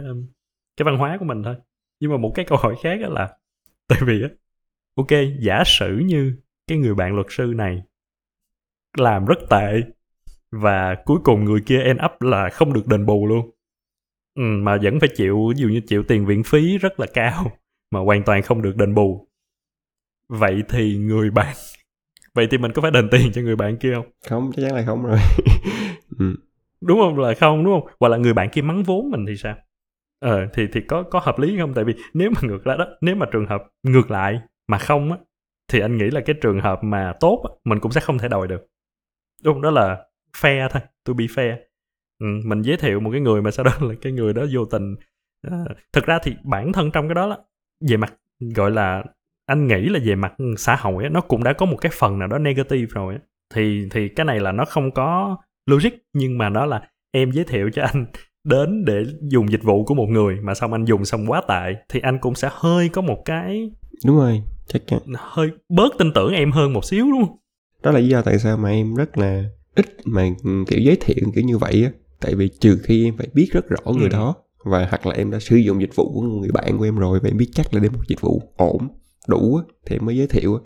[0.77, 1.55] cái văn hóa của mình thôi.
[1.99, 3.37] Nhưng mà một cái câu hỏi khác đó là
[3.87, 4.29] tại vì á
[4.95, 6.33] ok giả sử như
[6.67, 7.81] cái người bạn luật sư này
[8.97, 9.81] làm rất tệ
[10.51, 13.51] và cuối cùng người kia end up là không được đền bù luôn
[14.35, 17.51] ừ, mà vẫn phải chịu ví dụ như chịu tiền viện phí rất là cao
[17.91, 19.27] mà hoàn toàn không được đền bù.
[20.29, 21.55] Vậy thì người bạn
[22.33, 24.05] vậy thì mình có phải đền tiền cho người bạn kia không?
[24.29, 25.19] Không chắc chắn là không rồi.
[26.19, 26.35] Ừ.
[26.81, 27.19] đúng không?
[27.19, 27.89] Là không đúng không?
[27.99, 29.55] Hoặc là người bạn kia mắng vốn mình thì sao
[30.19, 31.73] ờ thì thì có có hợp lý không?
[31.73, 35.11] Tại vì nếu mà ngược lại đó nếu mà trường hợp ngược lại mà không
[35.11, 35.17] á
[35.71, 38.27] thì anh nghĩ là cái trường hợp mà tốt á, mình cũng sẽ không thể
[38.27, 38.67] đòi được.
[39.43, 39.61] Đúng không?
[39.61, 40.05] Đó là
[40.37, 41.57] fair thôi to be fair.
[42.19, 44.65] Ừ, mình giới thiệu một cái người mà sau đó là cái người đó vô
[44.65, 44.95] tình
[45.51, 45.57] à,
[45.93, 47.37] thực ra thì bản thân trong cái đó là
[47.89, 48.13] về mặt
[48.55, 49.03] gọi là
[49.45, 52.19] anh nghĩ là về mặt xã hội á, nó cũng đã có một cái phần
[52.19, 53.19] nào đó negative rồi á.
[53.53, 57.45] thì thì cái này là nó không có logic nhưng mà nó là em giới
[57.45, 58.05] thiệu cho anh
[58.47, 61.73] đến để dùng dịch vụ của một người mà xong anh dùng xong quá tệ
[61.89, 63.71] thì anh cũng sẽ hơi có một cái
[64.05, 64.99] đúng rồi chắc chắn.
[65.15, 67.37] hơi bớt tin tưởng em hơn một xíu đúng không?
[67.83, 69.43] Đó là lý do tại sao mà em rất là
[69.75, 70.29] ít mà
[70.67, 71.91] kiểu giới thiệu kiểu như vậy á.
[72.19, 74.13] Tại vì trừ khi em phải biết rất rõ người ừ.
[74.13, 76.95] đó và hoặc là em đã sử dụng dịch vụ của người bạn của em
[76.95, 78.87] rồi và em biết chắc là đây một dịch vụ ổn
[79.27, 80.61] đủ á, thì em mới giới thiệu á.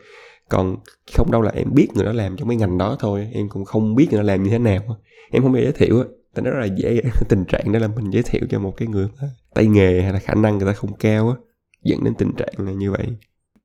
[0.50, 0.76] Còn
[1.18, 3.66] không đâu là em biết người đó làm trong cái ngành đó thôi em cũng
[3.66, 4.98] không biết người đó làm như thế nào
[5.32, 7.88] em không bao giới thiệu á thì nó rất là dễ, tình trạng đó là
[7.88, 9.08] mình giới thiệu cho một cái người
[9.56, 11.36] tay nghề hay là khả năng người ta không cao á,
[11.84, 13.08] dẫn đến tình trạng là như vậy.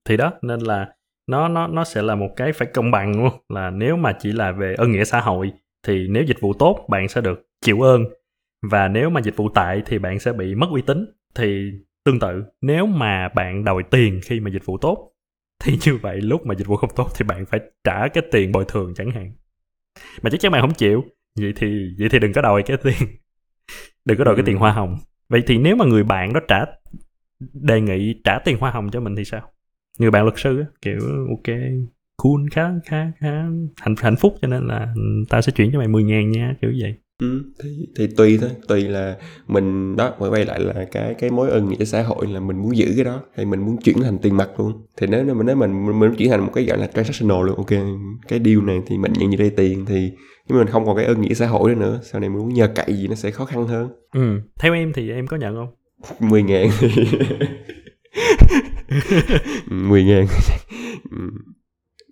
[0.04, 0.88] Thì đó, nên là
[1.26, 4.32] nó nó nó sẽ là một cái phải công bằng luôn là nếu mà chỉ
[4.32, 5.52] là về ân nghĩa xã hội
[5.86, 8.04] thì nếu dịch vụ tốt, bạn sẽ được chịu ơn.
[8.70, 11.06] Và nếu mà dịch vụ tệ thì bạn sẽ bị mất uy tín.
[11.34, 11.70] Thì
[12.04, 15.12] tương tự, nếu mà bạn đòi tiền khi mà dịch vụ tốt,
[15.64, 18.52] thì như vậy lúc mà dịch vụ không tốt thì bạn phải trả cái tiền
[18.52, 19.32] bồi thường chẳng hạn.
[20.22, 21.04] Mà chắc chắn bạn không chịu
[21.36, 22.94] vậy thì vậy thì đừng có đòi cái tiền.
[24.04, 24.36] Đừng có đòi ừ.
[24.36, 24.96] cái tiền hoa hồng.
[25.28, 26.64] Vậy thì nếu mà người bạn đó trả
[27.52, 29.50] đề nghị trả tiền hoa hồng cho mình thì sao?
[29.98, 31.56] Người bạn luật sư kiểu ok
[32.16, 33.44] cool khá khá khá
[33.76, 34.94] hạnh hạnh phúc cho nên là
[35.28, 36.94] tao sẽ chuyển cho mày 10 ngàn nha kiểu vậy.
[37.20, 38.50] Ừ, thì thì tùy thôi.
[38.68, 42.26] Tùy là mình đó quay quay lại là cái cái mối ân nghĩa xã hội
[42.26, 44.72] là mình muốn giữ cái đó hay mình muốn chuyển thành tiền mặt luôn.
[44.96, 47.56] Thì nếu mà nếu mình mình, mình chuyển thành một cái gọi là transactional luôn
[47.56, 47.70] ok
[48.28, 50.12] cái deal này thì mình nhận như đây tiền thì
[50.48, 52.00] nhưng mình không còn cái ân nghĩa xã hội nữa.
[52.02, 53.88] Sau này mình muốn nhờ cậy gì nó sẽ khó khăn hơn.
[54.12, 54.40] Ừ.
[54.58, 55.68] Theo em thì em có nhận không?
[56.30, 56.70] 10 ngàn.
[59.70, 60.26] mười ngàn.
[61.10, 61.30] Ừ.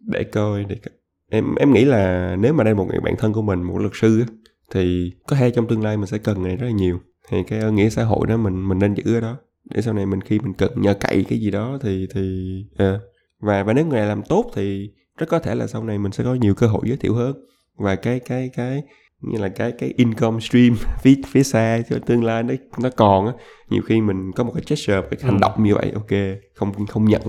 [0.07, 0.93] để coi để coi.
[1.31, 3.93] em em nghĩ là nếu mà đây một người bạn thân của mình một luật
[3.95, 4.27] sư á
[4.75, 7.01] thì có thể trong tương lai mình sẽ cần này rất là nhiều.
[7.29, 9.37] Thì cái ơn nghĩa xã hội đó mình mình nên giữ ở đó.
[9.71, 12.45] Để sau này mình khi mình cần nhờ cậy cái gì đó thì thì
[12.77, 12.99] à,
[13.41, 16.13] và và nếu người này làm tốt thì rất có thể là sau này mình
[16.13, 17.37] sẽ có nhiều cơ hội giới thiệu hơn
[17.77, 18.83] và cái cái cái
[19.21, 23.27] như là cái cái income stream phía phía xa cho tương lai nó nó còn
[23.27, 23.33] á
[23.71, 25.39] nhiều khi mình có một cái gesture cái hành ừ.
[25.41, 27.23] động như vậy ok không không nhận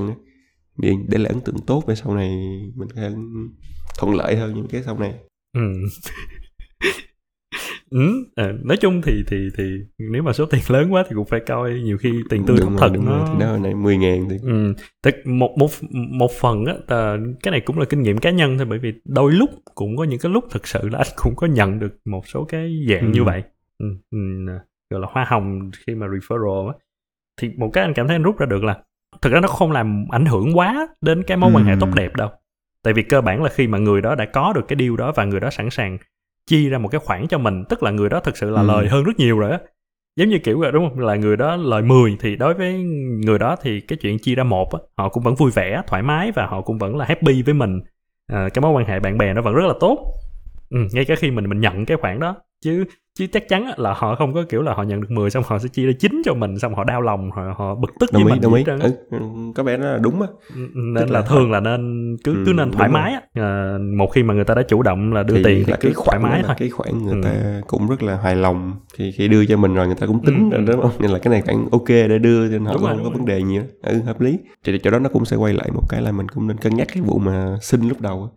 [0.77, 2.29] để để lại ấn tượng tốt về sau này
[2.75, 3.01] mình có
[3.99, 5.13] thuận lợi hơn những cái sau này
[5.53, 5.61] ừ.
[7.91, 9.63] Ừ, à, nói chung thì thì thì
[10.11, 12.77] nếu mà số tiền lớn quá thì cũng phải coi nhiều khi tiền tươi không
[12.77, 14.73] thật đúng nó rồi, thì đó này 10 ngàn thì ừ.
[15.03, 16.73] Thật, một một một phần á
[17.43, 20.03] cái này cũng là kinh nghiệm cá nhân thôi bởi vì đôi lúc cũng có
[20.03, 23.05] những cái lúc thực sự là anh cũng có nhận được một số cái dạng
[23.05, 23.11] ừ.
[23.13, 23.43] như vậy
[23.79, 24.17] ừ, ừ,
[24.89, 26.73] gọi là hoa hồng khi mà referral á
[27.41, 28.77] thì một cái anh cảm thấy anh rút ra được là
[29.21, 32.15] thực ra nó không làm ảnh hưởng quá đến cái mối quan hệ tốt đẹp
[32.15, 32.29] đâu
[32.83, 35.11] tại vì cơ bản là khi mà người đó đã có được cái deal đó
[35.15, 35.97] và người đó sẵn sàng
[36.47, 38.67] chi ra một cái khoản cho mình tức là người đó thực sự là ừ.
[38.67, 39.59] lời hơn rất nhiều rồi á.
[40.15, 40.99] Giống như kiểu là đúng không?
[40.99, 42.73] Là người đó lời 10 thì đối với
[43.25, 46.03] người đó thì cái chuyện chia ra một á họ cũng vẫn vui vẻ thoải
[46.03, 47.81] mái và họ cũng vẫn là happy với mình.
[48.27, 49.99] À, cái mối quan hệ bạn bè nó vẫn rất là tốt.
[50.69, 52.85] Ừ, ngay cả khi mình mình nhận cái khoản đó chứ
[53.19, 55.59] chứ chắc chắn là họ không có kiểu là họ nhận được 10 xong họ
[55.59, 58.23] sẽ chia ra chín cho mình xong họ đau lòng họ họ bực tức đồng
[58.23, 58.63] với ý mình đồng ý.
[58.65, 58.79] trơn
[59.11, 59.17] ừ,
[59.55, 60.27] có vẻ đó là đúng á.
[60.75, 62.93] Nên là, là thường là nên cứ cứ Ừ, nên thoải rồi.
[62.93, 63.21] mái á.
[63.33, 65.77] À, một khi mà người ta đã chủ động là đưa thì tiền thì cứ
[65.81, 66.55] cái thoải mái thôi.
[66.59, 67.21] cái khoản người Ừ.
[67.23, 70.25] ta cũng rất là hài lòng thì khi đưa cho mình rồi người ta cũng
[70.25, 70.71] tính Ừ, rồi ừ.
[70.71, 70.91] đúng không?
[70.99, 73.03] Nên là cái này khoản ok để đưa nên họ Đúng cũng rồi, không đúng
[73.03, 73.17] có rồi.
[73.17, 74.37] vấn đề gì đó ừ hợp lý.
[74.63, 76.75] Thì chỗ đó nó cũng sẽ quay lại một cái là mình cũng nên cân
[76.75, 78.29] nhắc cái vụ mà xin lúc đầu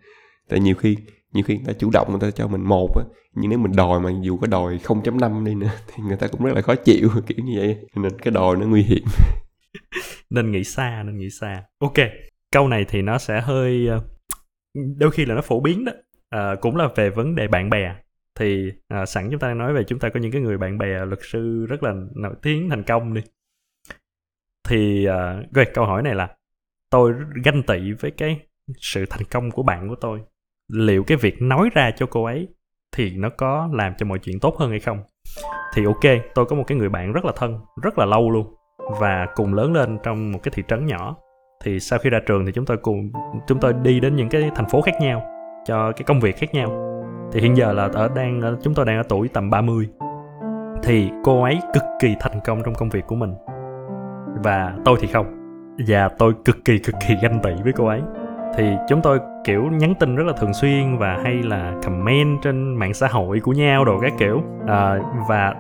[0.48, 0.96] tại nhiều khi
[1.32, 3.04] nhiều khi người ta chủ động người ta cho mình một á
[3.34, 6.44] nhưng nếu mình đòi mà dù có đòi 0.5 đi nữa thì người ta cũng
[6.44, 7.76] rất là khó chịu kiểu như vậy.
[7.94, 9.04] Nên cái đòi nó nguy hiểm.
[10.30, 11.64] Nên nghĩ xa nên nghĩ xa.
[11.78, 11.94] Ok
[12.52, 14.00] câu này thì nó sẽ hơi ờ,
[14.96, 15.92] đôi khi là nó phổ biến đó.
[16.30, 17.94] À, cũng là về vấn đề bạn bè.
[18.34, 21.04] Thì à, sẵn chúng ta nói về chúng ta có những cái người bạn bè
[21.06, 23.20] luật sư rất là nổi tiếng thành công đi.
[24.68, 26.36] Thì à, okay, câu hỏi này là
[26.90, 27.12] tôi
[27.44, 28.40] ganh tị với cái
[28.78, 30.20] sự thành công của bạn của tôi
[30.72, 32.48] liệu cái việc nói ra cho cô ấy
[32.96, 34.98] thì nó có làm cho mọi chuyện tốt hơn hay không?
[35.74, 38.54] Thì ok, tôi có một cái người bạn rất là thân, rất là lâu luôn
[39.00, 41.16] và cùng lớn lên trong một cái thị trấn nhỏ.
[41.64, 43.10] Thì sau khi ra trường thì chúng tôi cùng,
[43.46, 45.22] chúng tôi đi đến những cái thành phố khác nhau,
[45.64, 46.84] cho cái công việc khác nhau.
[47.32, 49.88] Thì hiện giờ là ở đang, chúng tôi đang ở tuổi tầm 30
[50.82, 53.34] thì cô ấy cực kỳ thành công trong công việc của mình.
[54.44, 55.26] Và tôi thì không.
[55.88, 58.00] Và tôi cực kỳ cực kỳ ganh tị với cô ấy
[58.56, 62.74] thì chúng tôi kiểu nhắn tin rất là thường xuyên và hay là comment trên
[62.74, 64.42] mạng xã hội của nhau đồ các kiểu.
[64.66, 65.54] À, và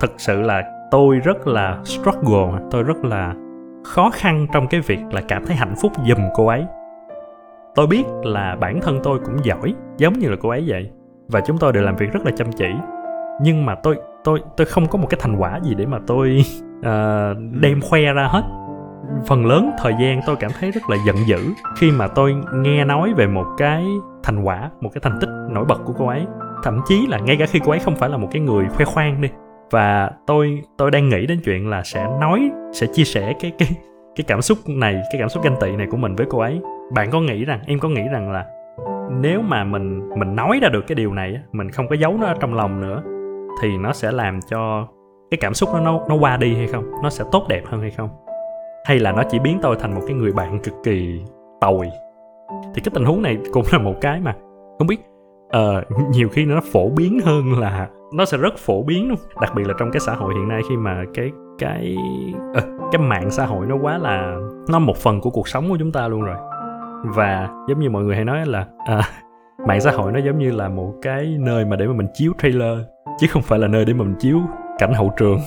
[0.00, 3.34] thực sự là tôi rất là struggle tôi rất là
[3.84, 6.64] khó khăn trong cái việc là cảm thấy hạnh phúc giùm cô ấy.
[7.74, 10.90] Tôi biết là bản thân tôi cũng giỏi giống như là cô ấy vậy
[11.28, 12.68] và chúng tôi đều làm việc rất là chăm chỉ.
[13.42, 16.44] Nhưng mà tôi tôi tôi không có một cái thành quả gì để mà tôi
[16.78, 18.42] uh, đem khoe ra hết
[19.26, 21.38] phần lớn thời gian tôi cảm thấy rất là giận dữ
[21.76, 23.84] khi mà tôi nghe nói về một cái
[24.22, 26.26] thành quả, một cái thành tích nổi bật của cô ấy.
[26.62, 28.84] Thậm chí là ngay cả khi cô ấy không phải là một cái người khoe
[28.84, 29.28] khoang đi.
[29.70, 33.68] Và tôi tôi đang nghĩ đến chuyện là sẽ nói, sẽ chia sẻ cái cái
[34.16, 36.60] cái cảm xúc này, cái cảm xúc ganh tị này của mình với cô ấy.
[36.94, 38.44] Bạn có nghĩ rằng, em có nghĩ rằng là
[39.20, 42.26] nếu mà mình mình nói ra được cái điều này mình không có giấu nó
[42.26, 43.02] ở trong lòng nữa,
[43.62, 44.86] thì nó sẽ làm cho
[45.30, 46.84] cái cảm xúc nó nó nó qua đi hay không?
[47.02, 48.08] Nó sẽ tốt đẹp hơn hay không?
[48.84, 51.20] Hay là nó chỉ biến tôi thành một cái người bạn cực kỳ
[51.60, 51.90] tồi?
[52.74, 54.34] Thì cái tình huống này cũng là một cái mà
[54.78, 55.00] không biết
[55.56, 59.18] uh, nhiều khi nó phổ biến hơn là nó sẽ rất phổ biến luôn.
[59.40, 61.96] Đặc biệt là trong cái xã hội hiện nay khi mà cái cái
[62.58, 64.36] uh, cái mạng xã hội nó quá là
[64.68, 66.36] nó một phần của cuộc sống của chúng ta luôn rồi.
[67.04, 68.66] Và giống như mọi người hay nói là
[68.98, 69.04] uh,
[69.66, 72.32] mạng xã hội nó giống như là một cái nơi mà để mà mình chiếu
[72.42, 72.78] trailer
[73.18, 74.40] chứ không phải là nơi để mà mình chiếu
[74.78, 75.38] cảnh hậu trường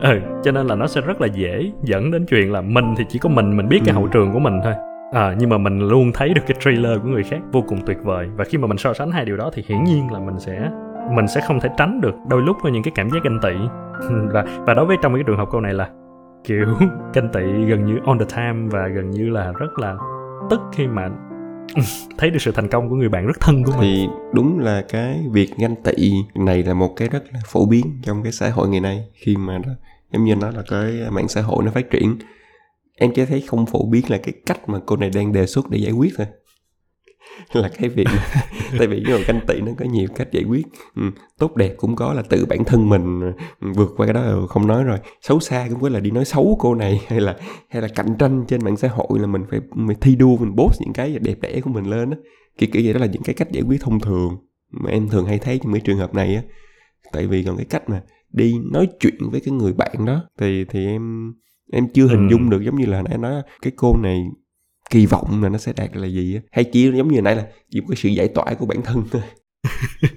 [0.00, 3.04] ừ cho nên là nó sẽ rất là dễ dẫn đến chuyện là mình thì
[3.08, 3.98] chỉ có mình mình biết cái Ừ.
[3.98, 4.72] hậu trường của mình thôi.
[5.12, 7.98] À, nhưng mà mình luôn thấy được cái trailer của người khác vô cùng tuyệt
[8.02, 8.28] vời.
[8.36, 10.70] Và khi mà mình so sánh hai điều đó thì hiển nhiên là mình sẽ
[11.14, 13.52] mình sẽ không thể tránh được đôi lúc có những cái cảm giác ganh tị.
[14.32, 15.88] Và và đối với trong cái trường hợp câu này là
[16.44, 16.66] kiểu
[17.14, 19.96] ganh tị gần như on the time và gần như là rất là
[20.50, 21.08] tức khi mà
[22.18, 23.80] thấy được sự thành công của người bạn rất thân của mình.
[23.80, 28.00] Thì đúng là cái việc ganh tị này là một cái rất là phổ biến
[28.02, 29.72] trong cái xã hội ngày nay khi mà đó,
[30.12, 32.18] giống như nó là cái mạng xã hội nó phát triển.
[32.96, 35.70] Em chỉ thấy không phổ biến là cái cách mà cô này đang đề xuất
[35.70, 36.26] để giải quyết thôi.
[37.52, 38.06] là cái việc
[38.78, 40.66] tại vì cái ganh tị nó có nhiều cách giải quyết.
[40.96, 41.02] Ừ,
[41.38, 43.20] tốt đẹp cũng có là tự bản thân mình
[43.60, 44.98] ừ, vượt qua cái đó là không nói rồi.
[45.22, 47.36] Xấu xa cũng có là đi nói xấu cô này hay là
[47.68, 50.56] hay là cạnh tranh trên mạng xã hội là mình phải mình thi đua mình
[50.56, 52.16] post những cái đẹp đẽ của mình lên á.
[52.58, 54.36] Kiểu kiểu vậy đó là những cái cách giải quyết thông thường
[54.70, 56.42] mà em thường hay thấy trong mấy trường hợp này á.
[57.12, 58.02] Tại vì còn cái cách mà
[58.32, 61.32] đi nói chuyện với cái người bạn đó thì thì em
[61.72, 62.30] em chưa hình Ừ.
[62.30, 64.24] dung được giống như là nãy nói cái cô này
[64.90, 66.40] kỳ vọng là nó sẽ đạt là gì á.
[66.52, 69.04] Hay chỉ giống như nãy là chỉ một cái sự giải tỏa của bản thân
[69.10, 69.22] thôi.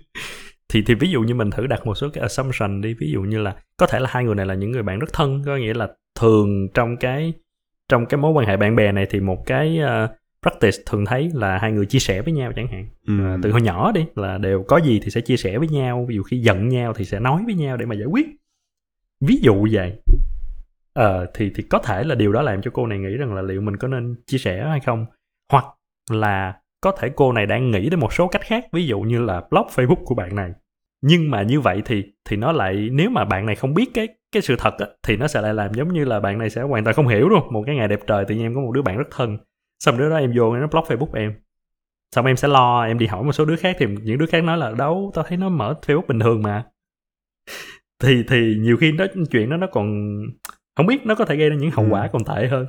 [0.70, 3.22] Thì thì ví dụ như mình thử đặt một số cái assumption đi ví dụ
[3.22, 5.58] như là có thể là hai người này là những người bạn rất thân có
[5.58, 5.88] nghĩa là
[6.20, 7.34] thường trong cái
[7.90, 10.10] trong cái mối quan hệ bạn bè này thì một cái uh,
[10.42, 12.88] practice thường thấy là hai người chia sẻ với nhau chẳng hạn.
[13.08, 13.26] Ừ.
[13.26, 16.06] À, từ hồi nhỏ đi là đều có gì thì sẽ chia sẻ với nhau
[16.10, 18.28] ví dụ khi giận nhau thì sẽ nói với nhau để mà giải quyết.
[19.22, 19.94] Ví dụ vậy
[20.94, 23.42] ờ thì thì có thể là điều đó làm cho cô này nghĩ rằng là
[23.42, 25.06] liệu mình có nên chia sẻ hay không?
[25.52, 25.66] Hoặc
[26.12, 29.22] là có thể cô này đang nghĩ đến một số cách khác ví dụ như
[29.22, 30.52] là block facebook của bạn này.
[31.02, 34.08] Nhưng mà như vậy thì thì nó lại nếu mà bạn này không biết cái
[34.32, 36.62] cái sự thật á, thì nó sẽ lại làm giống như là bạn này sẽ
[36.62, 37.54] hoàn toàn không hiểu luôn.
[37.54, 39.38] Một cái ngày đẹp trời tự nhiên em có một đứa bạn rất thân.
[39.80, 41.34] Xong đứa đó em vô nó block facebook em.
[42.16, 44.44] Xong em sẽ lo em đi hỏi một số đứa khác thì những đứa khác
[44.44, 46.64] nói là đâu tao thấy nó mở facebook bình thường mà.
[48.04, 50.18] Thì thì nhiều khi đó chuyện đó nó còn
[50.76, 51.90] không biết nó có thể gây ra những hậu Ừ.
[51.92, 52.66] quả còn tệ hơn.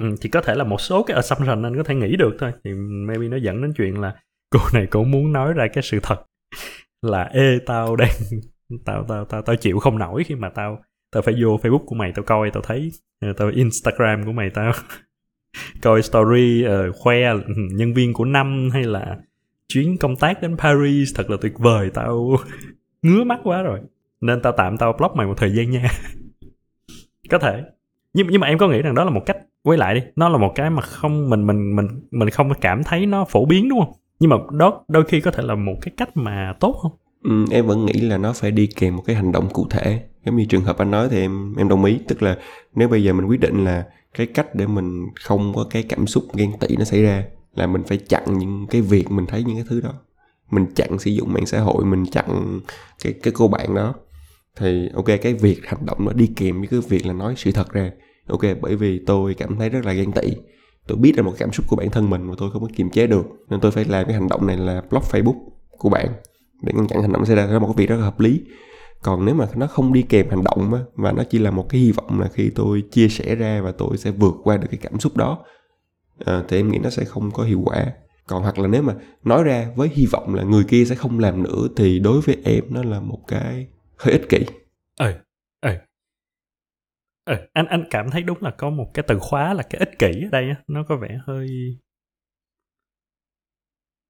[0.00, 2.52] Ừ, thì có thể là một số cái assumption anh có thể nghĩ được thôi.
[2.64, 2.70] Thì
[3.06, 4.14] maybe nó dẫn đến chuyện là
[4.50, 6.16] cô này cũng muốn nói ra cái sự thật
[7.02, 8.10] là ê tao đang
[8.84, 10.82] tao tao tao tao chịu không nổi khi mà tao
[11.12, 12.90] tao phải vô facebook của mày tao coi tao thấy
[13.20, 14.72] ờ, tao instagram của mày tao
[15.82, 19.16] coi story uh, khoe ừ, nhân viên của năm hay là
[19.68, 22.36] chuyến công tác đến paris thật là tuyệt vời tao
[23.02, 23.80] ngứa mắt quá rồi.
[24.20, 25.88] Nên tao tạm tao block mày một thời gian nha
[27.32, 27.62] có thể.
[28.14, 30.00] Nhưng nhưng mà em có nghĩ rằng đó là một cách quay lại đi.
[30.16, 33.44] Nó là một cái mà không mình mình mình mình không cảm thấy nó phổ
[33.44, 33.92] biến đúng không?
[34.20, 37.44] Nhưng mà đó đôi khi có thể là một cái cách mà tốt không ừ,
[37.50, 40.02] em vẫn nghĩ là nó phải đi kèm một cái hành động cụ thể.
[40.26, 41.98] Giống như trường hợp anh nói thì em em đồng ý.
[42.08, 42.36] Tức là
[42.74, 46.06] nếu bây giờ mình quyết định là cái cách để mình không có cái cảm
[46.06, 47.24] xúc ghen tị nó xảy ra
[47.54, 49.92] là mình phải chặn những cái việc mình thấy những cái thứ đó.
[50.50, 52.60] Mình chặn sử dụng mạng xã hội mình chặn
[53.04, 53.94] cái cái cô bạn đó
[54.56, 57.52] thì ok cái việc hành động nó đi kèm với cái việc là nói sự
[57.52, 57.90] thật ra.
[58.26, 60.32] Ok bởi vì tôi cảm thấy rất là ghen tị.
[60.86, 62.90] Tôi biết là một cảm xúc của bản thân mình mà tôi không có kiềm
[62.90, 63.26] chế được.
[63.48, 65.36] Nên tôi phải làm cái hành động này là block facebook
[65.78, 66.08] của bạn
[66.62, 67.46] để ngăn chặn hành động xảy ra.
[67.46, 68.40] Đó là một cái việc rất là hợp lý.
[69.02, 71.68] Còn nếu mà nó không đi kèm hành động á và nó chỉ là một
[71.68, 74.66] cái hy vọng là khi tôi chia sẻ ra và tôi sẽ vượt qua được
[74.70, 75.38] cái cảm xúc đó
[76.24, 77.92] à, thì em nghĩ nó sẽ không có hiệu quả.
[78.26, 78.94] Còn hoặc là nếu mà
[79.24, 82.36] nói ra với hy vọng là người kia sẽ không làm nữa thì đối với
[82.44, 83.66] em nó là một cái
[84.02, 84.46] hơi ích kỷ.
[84.96, 85.14] Ờ
[85.60, 85.78] ờ
[87.24, 89.98] ờ anh anh cảm thấy đúng là có một cái từ khóa là cái ích
[89.98, 91.48] kỷ ở đây á nó có vẻ hơi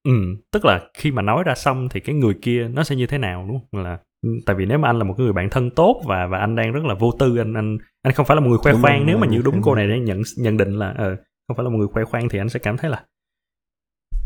[0.05, 0.12] ừ
[0.53, 3.18] tức là khi mà nói ra xong thì cái người kia nó sẽ như thế
[3.18, 3.82] nào đúng không?
[3.82, 6.26] Là ừ, tại vì nếu mà anh là một cái người bạn thân tốt và
[6.26, 8.59] và anh đang rất là vô tư anh anh anh không phải là một người
[8.59, 9.07] khoe khoang.
[9.07, 11.16] nếu mà như đúng cô này đang nhận nhận định là ờ
[11.49, 13.05] không phải là một người khoe khoang thì anh sẽ cảm thấy là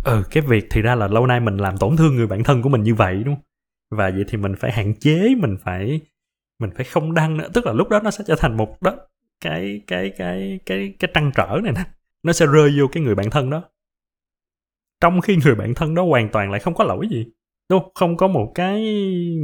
[0.04, 2.62] ờ cái việc thì ra là lâu nay mình làm tổn thương người bạn thân
[2.62, 3.44] của mình như vậy đúng không
[3.90, 6.00] và vậy thì mình phải hạn chế, mình phải
[6.60, 7.48] mình phải không đăng nữa.
[7.54, 8.96] Tức là lúc đó nó sẽ trở thành một đó,
[9.40, 11.84] cái cái cái cái cái trăn trở này nè.
[12.22, 13.62] Nó sẽ rơi vô cái người bạn thân đó.
[15.00, 17.26] Trong khi người bạn thân đó hoàn toàn lại không có lỗi gì.
[17.70, 17.90] Đúng không?
[17.94, 18.84] Không có một cái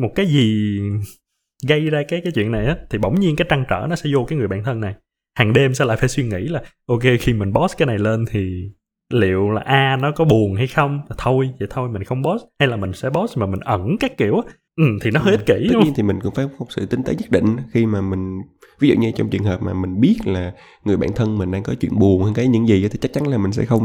[0.01, 0.79] một cái gì
[1.69, 4.11] gây ra cái cái chuyện này á thì bỗng nhiên cái trăn trở nó sẽ
[4.15, 4.95] vô cái người bạn thân này.
[5.39, 8.25] Hàng đêm sẽ lại phải suy nghĩ là, ok, khi mình boss cái này lên
[8.31, 8.71] thì
[9.15, 11.01] liệu là a nó có buồn hay không?
[11.19, 12.45] Thôi vậy thôi mình không boss.
[12.59, 14.35] Hay là mình sẽ boss mà mình ẩn các kiểu
[14.77, 17.03] ừ, thì nó hơi ích kỷ tất nhiên thì mình cũng phải có sự tinh
[17.03, 17.57] tế nhất định.
[17.73, 18.41] Khi mà mình
[18.79, 20.53] ví dụ như trong trường hợp mà mình biết là
[20.85, 23.27] người bạn thân mình đang có chuyện buồn hay cái những gì thì chắc chắn
[23.27, 23.83] là mình sẽ không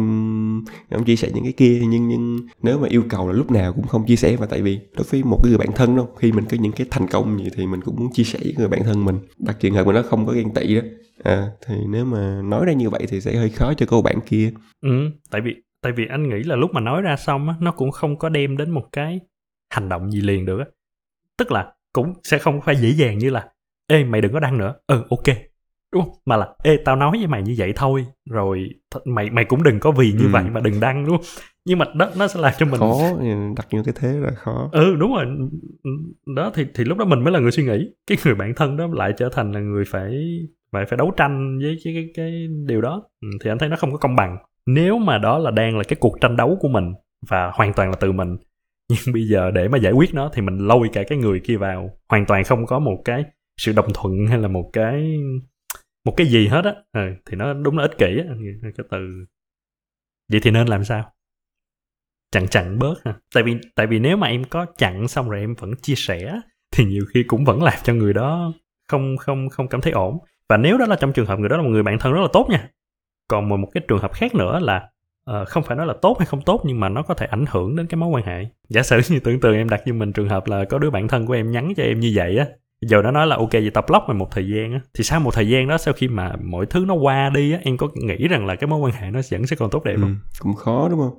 [0.92, 1.82] không chia sẻ những cái kia.
[1.90, 4.62] Nhưng nhưng nếu mà yêu cầu là lúc nào cũng không chia sẻ và tại
[4.62, 7.08] vì đối với một cái người bạn thân đâu khi mình có những cái thành
[7.08, 9.20] công gì thì mình cũng muốn chia sẻ với người bạn thân mình.
[9.38, 10.82] Đặc trường hợp mà nó không có ghen tị đó
[11.24, 14.20] à, thì nếu mà nói ra như vậy thì sẽ hơi khó cho cô bạn
[14.26, 14.52] kia.
[14.82, 17.72] Ừ, tại vì tại vì anh nghĩ là lúc mà nói ra xong á nó
[17.72, 19.20] cũng không có đem đến một cái
[19.70, 20.66] hành động gì liền được á.
[21.38, 23.50] Tức là cũng sẽ không phải dễ dàng như là
[23.88, 24.76] ê mày đừng có đăng nữa.
[24.88, 25.36] Ừ ok.
[25.94, 26.14] Đúng không?
[26.26, 29.64] Mà là ê tao nói với mày như vậy thôi rồi th- mày mày cũng
[29.64, 30.30] đừng có vì như Ừ.
[30.32, 31.26] vậy mà đừng đăng đúng không?
[31.66, 33.00] Nhưng mà đó nó sẽ làm cho mình khó
[33.58, 34.70] đặt như cái thế là khó.
[34.72, 35.26] Ừ đúng rồi.
[36.36, 37.90] Đó thì thì lúc đó mình mới là người suy nghĩ.
[38.08, 40.12] Cái người bạn thân đó lại trở thành là người phải
[40.72, 43.04] vậy phải đấu tranh với cái cái, cái điều đó.
[43.22, 44.38] Ừ, thì anh thấy nó không có công bằng.
[44.66, 46.94] Nếu mà đó là đang là cái cuộc tranh đấu của mình
[47.30, 48.38] và hoàn toàn là từ mình
[48.90, 51.58] nhưng bây giờ để mà giải quyết nó thì mình lôi cả cái người kia
[51.58, 51.90] vào.
[52.10, 53.24] Hoàn toàn không có một cái
[53.58, 55.18] sự đồng thuận hay là một cái
[56.06, 56.76] một cái gì hết á.
[56.94, 58.36] Ừ, thì nó đúng là ích kỷ á.
[58.62, 58.98] Cái từ
[60.32, 61.12] vậy thì nên làm sao?
[62.32, 65.40] Chặn chặn bớt ha tại vì tại vì nếu mà em có chặn xong rồi
[65.40, 66.40] em vẫn chia sẻ
[66.72, 68.54] thì nhiều khi cũng vẫn làm cho người đó
[68.88, 70.18] không không không cảm thấy ổn
[70.50, 72.22] và nếu đó là trong trường hợp người đó là một người bạn thân rất
[72.22, 72.70] là tốt nha
[73.28, 74.90] còn một cái trường hợp khác nữa là
[75.26, 77.46] ờ, không phải nói là tốt hay không tốt nhưng mà nó có thể ảnh
[77.50, 78.46] hưởng đến cái mối quan hệ.
[78.70, 81.08] Giả sử như tưởng tượng em đặt như mình trường hợp là có đứa bạn
[81.08, 82.46] thân của em nhắn cho em như vậy á
[82.82, 85.20] giờ nó nói là ok vậy tao block mày một thời gian á thì sau
[85.20, 87.88] một thời gian đó sau khi mà mọi thứ nó qua đi á em có
[87.96, 90.18] nghĩ rằng là cái mối quan hệ nó vẫn sẽ còn tốt đẹp ừ, không?
[90.40, 91.18] cũng khó đúng không?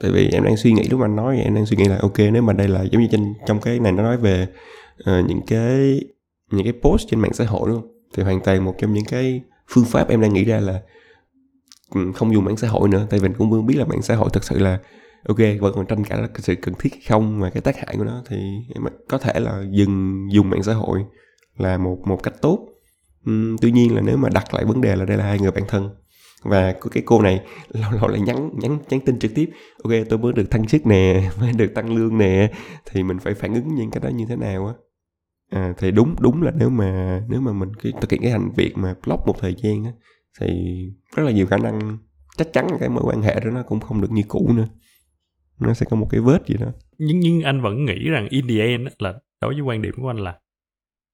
[0.00, 1.98] Tại vì em đang suy nghĩ lúc anh nói vậy, em đang suy nghĩ là
[2.02, 4.46] ok nếu mà đây là giống như trên trong cái này nó nói về
[5.04, 6.00] ờ, những cái
[6.50, 9.04] những cái post trên mạng xã hội đúng không thì hoàn toàn một trong những
[9.04, 10.80] cái phương pháp em đang nghĩ ra là
[11.94, 13.06] ừ, không dùng mạng xã hội nữa.
[13.10, 14.78] Tại vì mình cũng muốn biết là mạng xã hội thực sự là
[15.28, 17.76] ok vẫn còn tranh cãi là cái sự cần thiết hay không và cái tác
[17.76, 18.22] hại của nó.
[18.28, 18.36] Thì
[18.74, 21.04] em có thể là dừng dùng mạng xã hội
[21.56, 22.58] là một một cách tốt.
[23.30, 25.50] Uhm, tuy nhiên là nếu mà đặt lại vấn đề là đây là hai người
[25.50, 25.90] bạn thân
[26.42, 29.50] và có cái cô này lâu lâu lại nhắn nhắn nhắn tin trực tiếp
[29.82, 32.52] ok tôi mới được thăng chức nè mới được tăng lương nè
[32.90, 34.74] thì mình phải phản ứng những cái đó như thế nào á?
[35.50, 38.50] À, thì đúng đúng là nếu mà nếu mà mình cái, thực hiện cái hành
[38.56, 39.92] việc mà block một thời gian á
[40.40, 40.46] thì
[41.16, 41.98] rất là nhiều khả năng
[42.36, 44.68] chắc chắn cái mối quan hệ đó nó cũng không được như cũ nữa.
[45.58, 46.66] Nó sẽ có một cái vết gì đó.
[46.98, 50.10] Nhưng nhưng anh vẫn nghĩ rằng in the end là đối với quan điểm của
[50.10, 50.38] anh là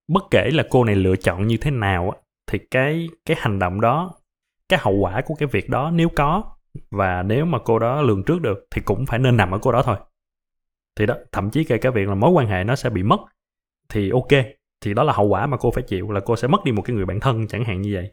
[0.09, 3.59] bất kể là cô này lựa chọn như thế nào á, thì cái cái hành
[3.59, 4.15] động đó
[4.69, 6.57] cái hậu quả của cái việc đó nếu có
[6.91, 9.73] và nếu mà cô đó lường trước được thì cũng phải nên nằm ở cô
[9.73, 9.97] đó thôi.
[10.97, 13.21] Thì đó thậm chí kể cả việc là mối quan hệ nó sẽ bị mất
[13.89, 14.45] thì ok
[14.85, 16.83] thì đó là hậu quả mà cô phải chịu là cô sẽ mất đi một
[16.83, 18.11] cái người bạn thân chẳng hạn như vậy.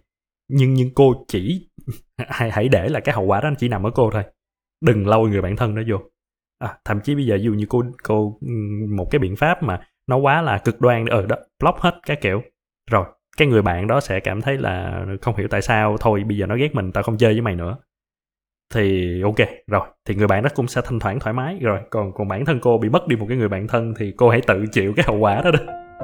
[0.50, 1.70] Nhưng nhưng cô chỉ
[2.18, 4.24] hãy hãy để là cái hậu quả đó chỉ nằm ở cô thôi.
[4.82, 5.98] Đừng lôi người bạn thân đó vô.
[6.60, 8.40] À, thậm chí bây giờ dù như cô cô
[8.98, 11.80] một cái biện pháp mà nó quá là cực đoan ở ừ, ờ, đó block
[11.80, 12.42] hết các kiểu.
[12.92, 13.06] Rồi
[13.38, 16.46] cái người bạn đó sẽ cảm thấy là không hiểu tại sao thôi bây giờ
[16.46, 17.78] nó ghét mình tao không chơi với mày nữa
[18.74, 21.58] thì ok, rồi, thì người bạn đó cũng sẽ thanh thoảng thoải mái.
[21.62, 24.14] Rồi, còn còn bản thân cô bị mất đi một cái người bạn thân thì
[24.18, 25.60] cô hãy tự chịu cái hậu quả đó đó,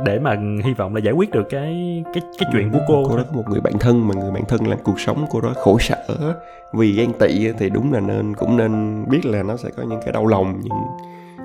[0.05, 3.17] để mà hy vọng là giải quyết được cái cái cái chuyện của cô cô
[3.17, 5.53] đó có một người bạn thân, mà người bạn thân làm cuộc sống cô đó
[5.55, 6.35] khổ sở.
[6.73, 9.99] Vì ghen tị thì đúng là nên, cũng nên biết là nó sẽ có những
[10.05, 10.73] cái đau lòng, nhưng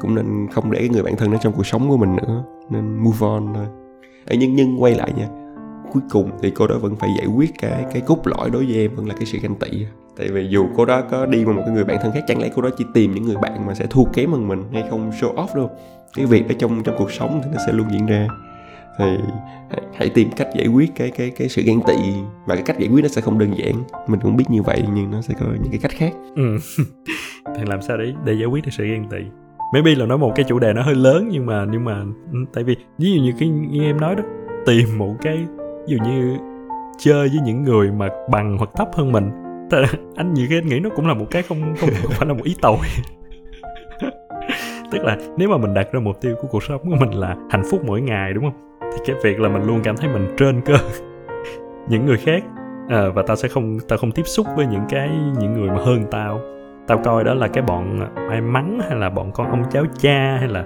[0.00, 2.44] cũng nên không để cái người bạn thân đó trong cuộc sống của mình nữa,
[2.70, 3.66] nên move on thôi.
[4.30, 5.28] Nhưng nhưng quay lại nha,
[5.92, 8.76] cuối cùng thì cô đó vẫn phải giải quyết cái cái cốt lõi đối với
[8.76, 9.86] em, vẫn là cái sự ganh tị
[10.16, 12.42] tại vì dù cô đó có đi với một cái người bạn thân khác, chẳng
[12.42, 14.84] lẽ cô đó chỉ tìm những người bạn mà sẽ thua kém hơn mình hay
[14.90, 15.70] không show off đâu?
[16.16, 18.28] Cái việc ở trong trong cuộc sống thì nó sẽ luôn diễn ra.
[18.98, 19.16] Thì
[19.94, 21.94] hãy tìm cách giải quyết cái cái cái sự ghen tị
[22.46, 23.74] và cái cách giải quyết nó sẽ không đơn giản.
[24.06, 26.12] Mình cũng biết như vậy nhưng nó sẽ có những cái cách khác.
[26.36, 26.58] Ừ.
[27.56, 29.18] thì làm sao để để giải quyết được sự ghen tị?
[29.72, 31.98] Maybe là nói một cái chủ đề nó hơi lớn nhưng mà nhưng mà
[32.32, 34.22] ừ, tại vì ví dụ như cái như em nói đó,
[34.66, 35.36] tìm một cái,
[35.88, 36.36] ví dụ như
[36.98, 39.30] chơi với những người mà bằng hoặc thấp hơn mình
[40.16, 42.34] anh nhiều khi anh nghĩ nó cũng là một cái không không, không phải là
[42.34, 42.78] một ý tồi.
[44.92, 47.36] Tức là nếu mà mình đặt ra mục tiêu của cuộc sống của mình là
[47.50, 48.78] hạnh phúc mỗi ngày đúng không?
[48.80, 50.74] Thì cái việc là mình luôn cảm thấy mình trên cơ.
[51.88, 52.44] Những người khác
[52.88, 55.78] à, và tao sẽ không tao không tiếp xúc với những cái những người mà
[55.84, 56.40] hơn tao.
[56.86, 57.98] Tao coi đó là cái bọn
[58.28, 60.64] may mắn hay là bọn con ông cháu cha hay là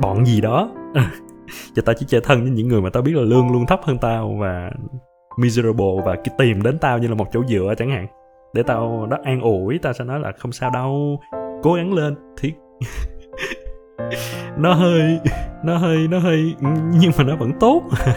[0.00, 0.70] bọn gì đó.
[1.76, 3.80] Và tao chỉ chơi thân với những người mà tao biết là lương luôn thấp
[3.82, 4.70] hơn tao và
[5.38, 8.06] miserable và cái tìm đến tao như là một chỗ dựa chẳng hạn
[8.56, 11.20] để tao đó an ủi, tao sẽ nói là không sao đâu.
[11.62, 12.52] Cố gắng lên, thì
[14.56, 15.20] nó hơi
[15.64, 16.54] nó hơi nó hơi
[17.00, 17.82] nhưng mà nó vẫn tốt.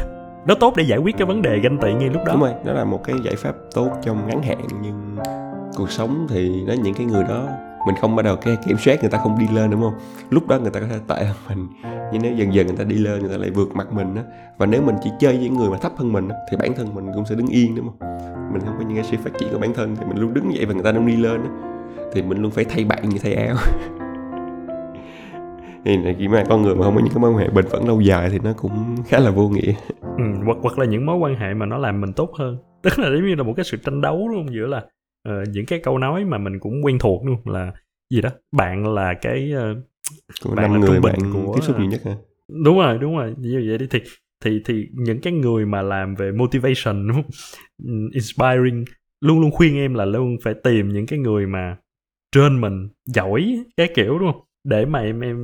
[0.47, 2.33] Nó tốt để giải quyết cái vấn đề ganh tị ngay lúc đó.
[2.33, 5.17] Đúng rồi, đó là một cái giải pháp tốt trong ngắn hạn, nhưng
[5.75, 7.47] cuộc sống thì nó những cái người đó
[7.85, 9.93] mình không bắt đầu cái kiểm soát người ta không đi lên đúng không?
[10.29, 11.67] Lúc đó người ta có thể tệ hơn mình.
[12.13, 14.23] Nhưng nếu dần dần người ta đi lên người ta lại vượt mặt mình á.
[14.57, 16.73] Và nếu mình chỉ chơi với những người mà thấp hơn mình á, thì bản
[16.73, 18.09] thân mình cũng sẽ đứng yên đúng không?
[18.53, 20.51] Mình không có những cái sự phát triển của bản thân thì mình luôn đứng
[20.55, 21.49] vậy và người ta không đi lên á.
[22.13, 23.55] Thì mình luôn phải thay bạn như thay áo.
[25.85, 27.87] Thì khi mà con người mà không có những cái mối quan hệ bền vững
[27.87, 29.73] lâu dài thì nó cũng khá là vô nghĩa.
[30.01, 32.57] Ừ, hoặc hoặc là những mối quan hệ mà nó làm mình tốt hơn.
[32.83, 34.85] Tức là giống như là một cái sự tranh đấu luôn giữa là
[35.29, 37.73] uh, những cái câu nói mà mình cũng quen thuộc luôn là
[38.13, 38.29] gì đó?
[38.51, 39.77] Bạn là cái uh,
[40.55, 42.15] bạn năm là người bạn của tiếp xúc nhiều nhất hả?
[42.63, 43.87] Đúng rồi đúng rồi như vậy đi.
[43.89, 43.99] Thì
[44.43, 47.31] thì thì những cái người mà làm về motivation đúng không?
[47.83, 48.85] Ừ, inspiring
[49.21, 51.77] luôn luôn khuyên em là luôn phải tìm những cái người mà
[52.31, 54.41] trên mình giỏi cái kiểu đúng không?
[54.63, 55.37] Để mà em em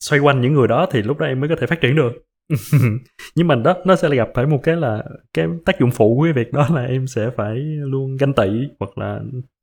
[0.00, 2.12] xoay quanh những người đó thì lúc đó em mới có thể phát triển được
[3.34, 6.24] nhưng mà đó nó sẽ gặp phải một cái là cái tác dụng phụ của
[6.24, 8.48] cái việc đó là em sẽ phải luôn ganh tị
[8.80, 9.20] hoặc là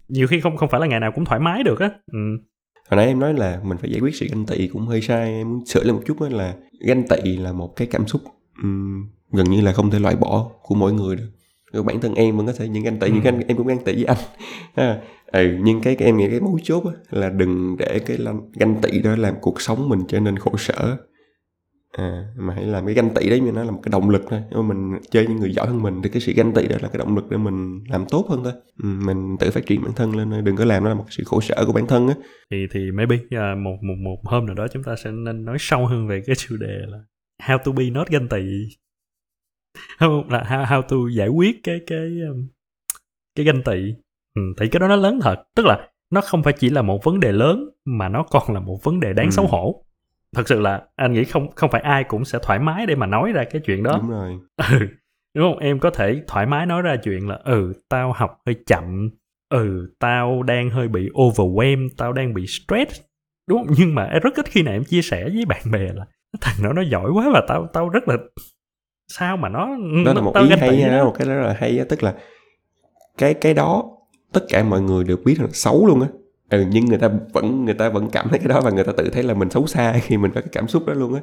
[0.07, 2.19] nhiều khi không không phải là ngày nào cũng thoải mái được á ừ.
[2.89, 5.31] hồi nãy em nói là mình phải giải quyết sự ganh tị cũng hơi sai
[5.31, 8.21] em muốn sửa lên một chút là ganh tị là một cái cảm xúc
[8.63, 11.29] um, gần như là không thể loại bỏ của mỗi người được
[11.73, 13.13] rồi bản thân em vẫn có thể những ganh tị ừ.
[13.13, 14.17] những anh em cũng ganh tị với anh
[14.75, 18.17] à, ừ, nhưng cái, cái em nghĩ cái mấu chốt là đừng để cái
[18.53, 20.97] ganh tị đó làm cuộc sống mình trở nên khổ sở
[21.97, 24.21] à, mà hãy làm cái ganh tị đấy như nó là một cái động lực
[24.29, 24.41] thôi.
[24.51, 26.75] Nếu mà mình chơi những người giỏi hơn mình thì cái sự ganh tị đó
[26.81, 28.53] là cái động lực để mình làm tốt hơn thôi.
[28.83, 31.23] Ừ, mình tự phát triển bản thân lên đừng có làm nó là một sự
[31.25, 32.15] khổ sở của bản thân á.
[32.51, 35.57] Thì thì maybe uh, một một một hôm nào đó chúng ta sẽ nên nói
[35.59, 36.97] sâu hơn về cái chủ đề là
[37.43, 38.41] how to be not ganh tị.
[39.99, 40.29] Không?
[40.29, 42.47] Là how, how to giải quyết cái cái um,
[43.35, 43.93] cái ganh tị.
[44.35, 45.35] Ừ, thì cái đó nó lớn thật.
[45.55, 48.59] Tức là nó không phải chỉ là một vấn đề lớn mà nó còn là
[48.59, 49.31] một vấn đề đáng ừ.
[49.31, 49.85] xấu hổ
[50.35, 53.05] thật sự là anh nghĩ không không phải ai cũng sẽ thoải mái để mà
[53.05, 53.97] nói ra cái chuyện đó.
[54.01, 54.39] Đúng rồi.
[54.71, 54.87] Ừ
[55.35, 55.59] đúng không?
[55.59, 59.09] Em có thể thoải mái nói ra chuyện là ừ tao học hơi chậm
[59.49, 63.01] ừ tao đang hơi bị overwhelm tao đang bị stress
[63.49, 63.75] đúng không?
[63.77, 66.05] Nhưng mà rất ít khi nào em chia sẻ với bạn bè là
[66.41, 68.15] thằng đó nó giỏi quá và tao tao rất là
[69.07, 71.85] sao mà nó đó là một ý hay nha một cái đó là hay á
[71.89, 72.15] tức là
[73.17, 73.83] cái cái đó
[74.33, 76.07] tất cả mọi người đều biết là xấu luôn á
[76.49, 78.91] ừ, nhưng người ta vẫn người ta vẫn cảm thấy cái đó và người ta
[78.97, 81.21] tự thấy là mình xấu xa khi mình có cái cảm xúc đó luôn á.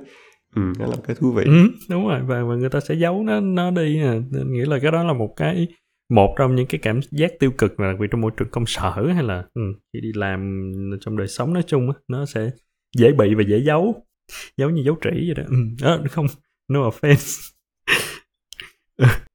[0.56, 1.44] Ừ nó là cái thú vị.
[1.44, 4.14] Ừ, đúng rồi và, và người ta sẽ giấu nó nó đi à.
[4.46, 5.68] nghĩa là cái đó là một cái
[6.10, 8.66] một trong những cái cảm giác tiêu cực mà đặc biệt trong môi trường công
[8.66, 9.62] sở hay là ừ,
[9.92, 12.50] khi đi làm trong đời sống nói chung á nó sẽ
[12.96, 14.06] dễ bị và dễ giấu.
[14.56, 15.42] Giấu như dấu trĩ vậy đó.
[15.48, 16.26] Ừ, à, không
[16.68, 17.52] no offense.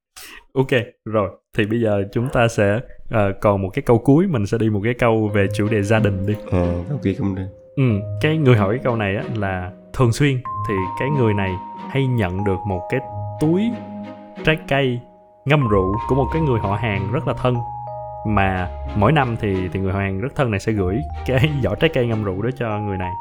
[0.54, 0.68] Ok
[1.06, 2.80] rồi thì bây giờ chúng ta sẽ
[3.14, 5.84] uh, còn một cái câu cuối mình sẽ đi một cái câu về chủ đề
[5.84, 6.34] gia đình đi.
[6.52, 7.48] À câu kia cũng được.
[7.76, 7.84] Ừ
[8.22, 10.38] cái người hỏi cái câu này á là thường xuyên
[10.68, 11.52] thì cái người này
[11.90, 13.00] hay nhận được một cái
[13.40, 13.72] túi
[14.44, 15.00] trái cây
[15.46, 17.56] ngâm rượu của một cái người họ hàng rất là thân.
[18.28, 21.76] Mà mỗi năm thì thì người họ hàng rất thân này sẽ gửi cái giỏ
[21.76, 23.12] trái cây ngâm rượu đó cho người này.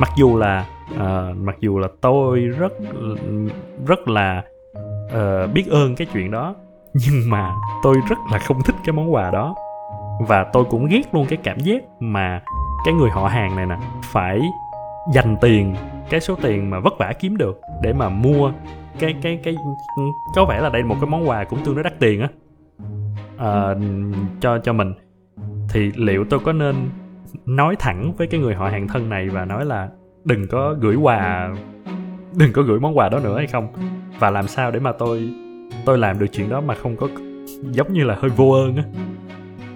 [0.00, 2.72] Mặc dù là uh, mặc dù là tôi rất
[3.86, 4.42] rất là
[5.06, 6.54] uh, biết ơn cái chuyện đó
[7.06, 9.54] nhưng mà tôi rất là không thích cái món quà đó.
[10.26, 12.40] Và tôi cũng ghét luôn cái cảm giác mà
[12.84, 14.40] cái người họ hàng này nè phải
[15.12, 15.74] dành tiền
[16.10, 18.52] cái số tiền mà vất vả kiếm được để mà mua
[18.98, 19.56] cái cái cái
[20.34, 22.28] có vẻ là đây là một cái món quà cũng tương đối đắt tiền á.
[23.38, 23.74] À,
[24.40, 24.94] cho cho mình.
[25.68, 26.90] Thì liệu tôi có nên
[27.46, 29.88] nói thẳng với cái người họ hàng thân này và nói là
[30.24, 31.48] đừng có gửi quà
[32.34, 33.68] đừng có gửi món quà đó nữa hay không?
[34.18, 35.30] Và làm sao để mà tôi
[35.88, 37.08] tôi làm được chuyện đó mà không có
[37.70, 38.82] giống như là hơi vô ơn á.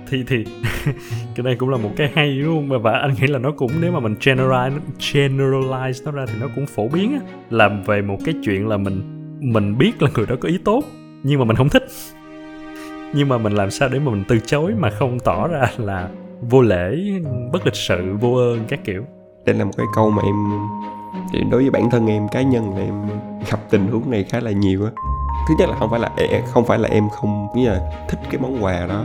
[0.09, 0.45] Thì thì,
[1.35, 2.83] cái này cũng là một cái hay, đúng không?
[2.83, 6.49] Và anh nghĩ là nó cũng, nếu mà mình generalize generalize nó ra thì nó
[6.55, 7.21] cũng phổ biến á.
[7.51, 9.03] Làm về một cái chuyện là mình
[9.41, 10.85] mình biết là người đó có ý tốt,
[11.23, 11.87] nhưng mà mình không thích.
[13.15, 16.09] Nhưng mà mình làm sao để mà mình từ chối mà không tỏ ra là
[16.41, 16.97] vô lễ,
[17.53, 19.05] bất lịch sự, vô ơn, các kiểu.
[19.47, 20.35] Đây là một cái câu mà em,
[21.33, 22.95] thì đối với bản thân em, cá nhân là em
[23.51, 24.91] gặp tình huống này khá là nhiều á
[25.49, 26.11] thứ nhất là không phải là
[26.47, 29.05] không phải là em không, nghĩa là thích cái món quà đó.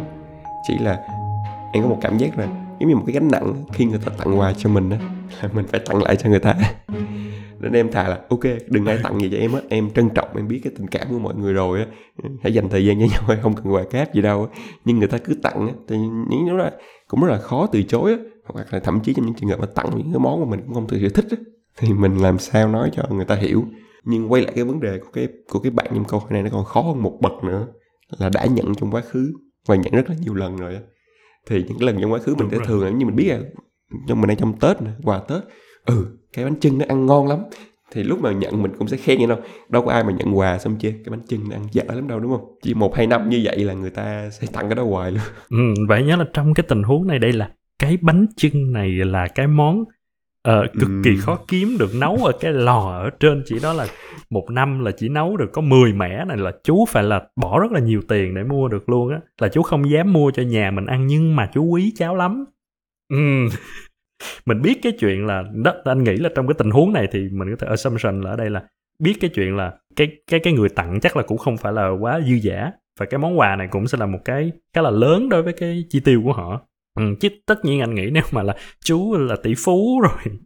[0.68, 1.00] Chỉ là
[1.74, 2.48] em có một cảm giác là
[2.80, 4.98] giống như một cái gánh nặng khi người ta tặng quà cho mình á,
[5.42, 6.56] là mình phải tặng lại cho người ta.
[7.60, 10.30] Nên em thà là, ok, đừng ai tặng gì cho em á, em trân trọng,
[10.36, 11.86] em biết cái tình cảm của mọi người rồi á.
[12.44, 14.48] Hãy dành thời gian với nhau không cần quà cáp gì đâu
[14.86, 15.98] nhưng người ta cứ tặng á, thì
[16.30, 16.70] những lúc đó
[17.08, 18.18] cũng rất là khó từ chối á.
[18.46, 20.62] Hoặc là thậm chí trong những trường hợp mà tặng những cái món mà mình
[20.66, 21.38] cũng không thực sự thích á,
[21.78, 23.64] thì mình làm sao nói cho người ta hiểu
[24.04, 26.44] nhưng quay lại cái vấn đề của cái của cái bạn trong câu hỏi này
[26.44, 27.68] nó còn khó hơn một bậc nữa
[28.18, 29.34] là đã nhận trong quá khứ
[29.68, 30.78] và nhận rất là nhiều lần rồi
[31.50, 33.40] thì những lần trong quá khứ mình sẽ thường là như mình biết là
[34.08, 35.44] trong mình đang trong tết nè quà tết
[35.86, 37.40] ừ cái bánh trưng nó ăn ngon lắm.
[37.92, 39.38] Thì lúc mà nhận mình cũng sẽ khen vậy đâu
[39.70, 42.08] đâu có ai mà nhận quà xong chưa cái bánh trưng nó ăn dở lắm
[42.08, 42.58] đâu đúng không?
[42.62, 45.22] Chỉ một hai năm như vậy là người ta sẽ tặng cái đó hoài luôn.
[45.50, 48.90] Ừ, vậy nhớ là trong cái tình huống này đây là cái bánh trưng này
[48.90, 49.84] là cái món
[50.50, 51.02] uh, cực ừ.
[51.04, 53.88] kỳ khó kiếm được nấu ở cái lò ở trên chỉ đó là
[54.30, 57.60] một năm là chỉ nấu được có 10 mẻ này là chú phải là bỏ
[57.60, 60.44] rất là nhiều tiền để mua được luôn á là chú không dám mua cho
[60.44, 62.46] nhà mình ăn nhưng mà chú quý cháo lắm
[63.10, 63.18] ừ.
[64.46, 67.20] mình biết cái chuyện là đó anh nghĩ là trong cái tình huống này thì
[67.32, 68.64] mình có thể assumption là ở đây là
[69.00, 71.90] biết cái chuyện là cái cái cái người tặng chắc là cũng không phải là
[71.90, 74.90] quá dư giả và cái món quà này cũng sẽ là một cái khá là
[74.90, 76.62] lớn đối với cái chi tiêu của họ
[76.98, 80.38] ừ, chứ tất nhiên anh nghĩ nếu mà là chú là tỷ phú rồi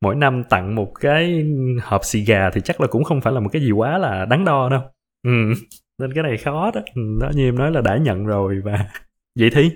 [0.00, 1.44] mỗi năm tặng một cái
[1.82, 4.24] hộp xì gà thì chắc là cũng không phải là một cái gì quá là
[4.24, 4.80] đắn đo đâu.
[5.24, 5.30] Ừ.
[5.98, 6.80] nên cái này khó đó.
[6.94, 8.86] Ừ, đó như em nói là đã nhận rồi và
[9.38, 9.70] vậy thì?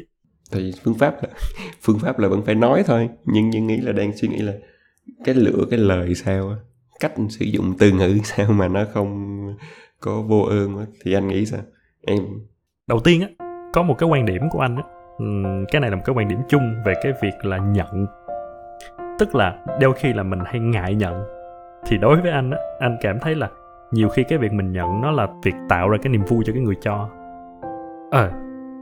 [0.53, 1.29] Thì phương pháp là
[1.83, 4.53] phương pháp là vẫn phải nói thôi nhưng nhưng nghĩ là đang suy nghĩ là
[5.25, 6.57] cái lựa cái lời sao
[7.01, 9.39] cách sử dụng từ ngữ sao mà nó không
[10.01, 11.61] có vô ơn thì anh nghĩ sao?
[12.07, 12.19] Em
[12.89, 13.29] đầu tiên á
[13.73, 14.98] có một cái quan điểm của anh á
[15.73, 18.07] cái này là một cái quan điểm chung về cái việc là nhận.
[19.19, 21.25] Tức là đôi khi là mình hay ngại nhận.
[21.87, 23.49] Thì đối với anh á anh cảm thấy là
[23.93, 26.53] nhiều khi cái việc mình nhận nó là việc tạo ra cái niềm vui cho
[26.53, 27.09] cái người cho.
[28.11, 28.31] Ờ à,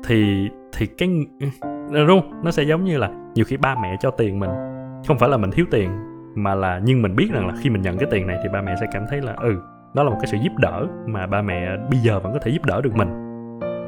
[0.04, 1.08] thì thì cái
[1.40, 1.46] ừ,
[1.94, 4.50] ờ, đúng không nó sẽ giống như là nhiều khi ba mẹ cho tiền mình
[5.06, 5.90] không phải là mình thiếu tiền
[6.34, 8.62] mà là nhưng mình biết rằng là khi mình nhận cái tiền này thì ba
[8.62, 9.62] mẹ sẽ cảm thấy là ừ
[9.94, 12.50] đó là một cái sự giúp đỡ mà ba mẹ bây giờ vẫn có thể
[12.50, 13.08] giúp đỡ được mình.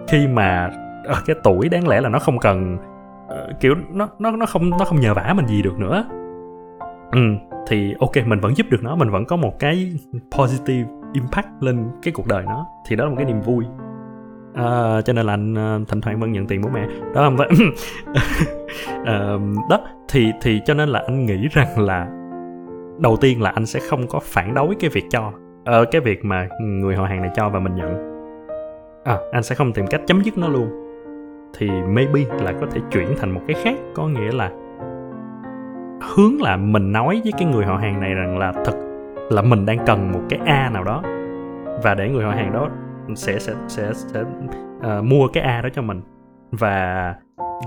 [0.09, 0.71] Khi mà
[1.05, 2.79] ở cái tuổi đáng lẽ là nó không cần
[3.27, 6.05] uh, kiểu nó nó nó không nó không nhờ vả mình gì được nữa.
[7.13, 7.21] Ừ
[7.67, 9.93] thì ok mình vẫn giúp được nó mình vẫn có một cái
[10.39, 12.67] positive impact lên cái cuộc đời nó.
[12.87, 13.65] Thì đó là một cái niềm vui.
[14.55, 16.87] À, cho nên là anh ờ, thỉnh thoảng vẫn nhận tiền bố mẹ.
[17.15, 17.49] Đó không phải
[19.05, 19.37] à,
[19.71, 22.09] đó thì thì cho nên là anh nghĩ rằng là
[22.99, 25.33] đầu tiên là anh sẽ không có phản đối cái việc cho
[25.65, 28.19] ở cái việc mà người họ hàng này cho và mình nhận.
[29.05, 30.88] À, anh sẽ không tìm cách chấm dứt nó luôn
[31.55, 33.75] thì maybe là có thể chuyển thành một cái khác.
[33.95, 34.51] Có nghĩa là
[36.15, 38.75] hướng là mình nói với cái người họ hàng này rằng là thật
[39.31, 41.03] là mình đang cần một cái a nào đó.
[41.83, 42.69] Và để người họ hàng đó
[43.15, 46.01] sẽ sẽ sẽ sẽ uh, mua cái a đó cho mình.
[46.51, 47.15] Và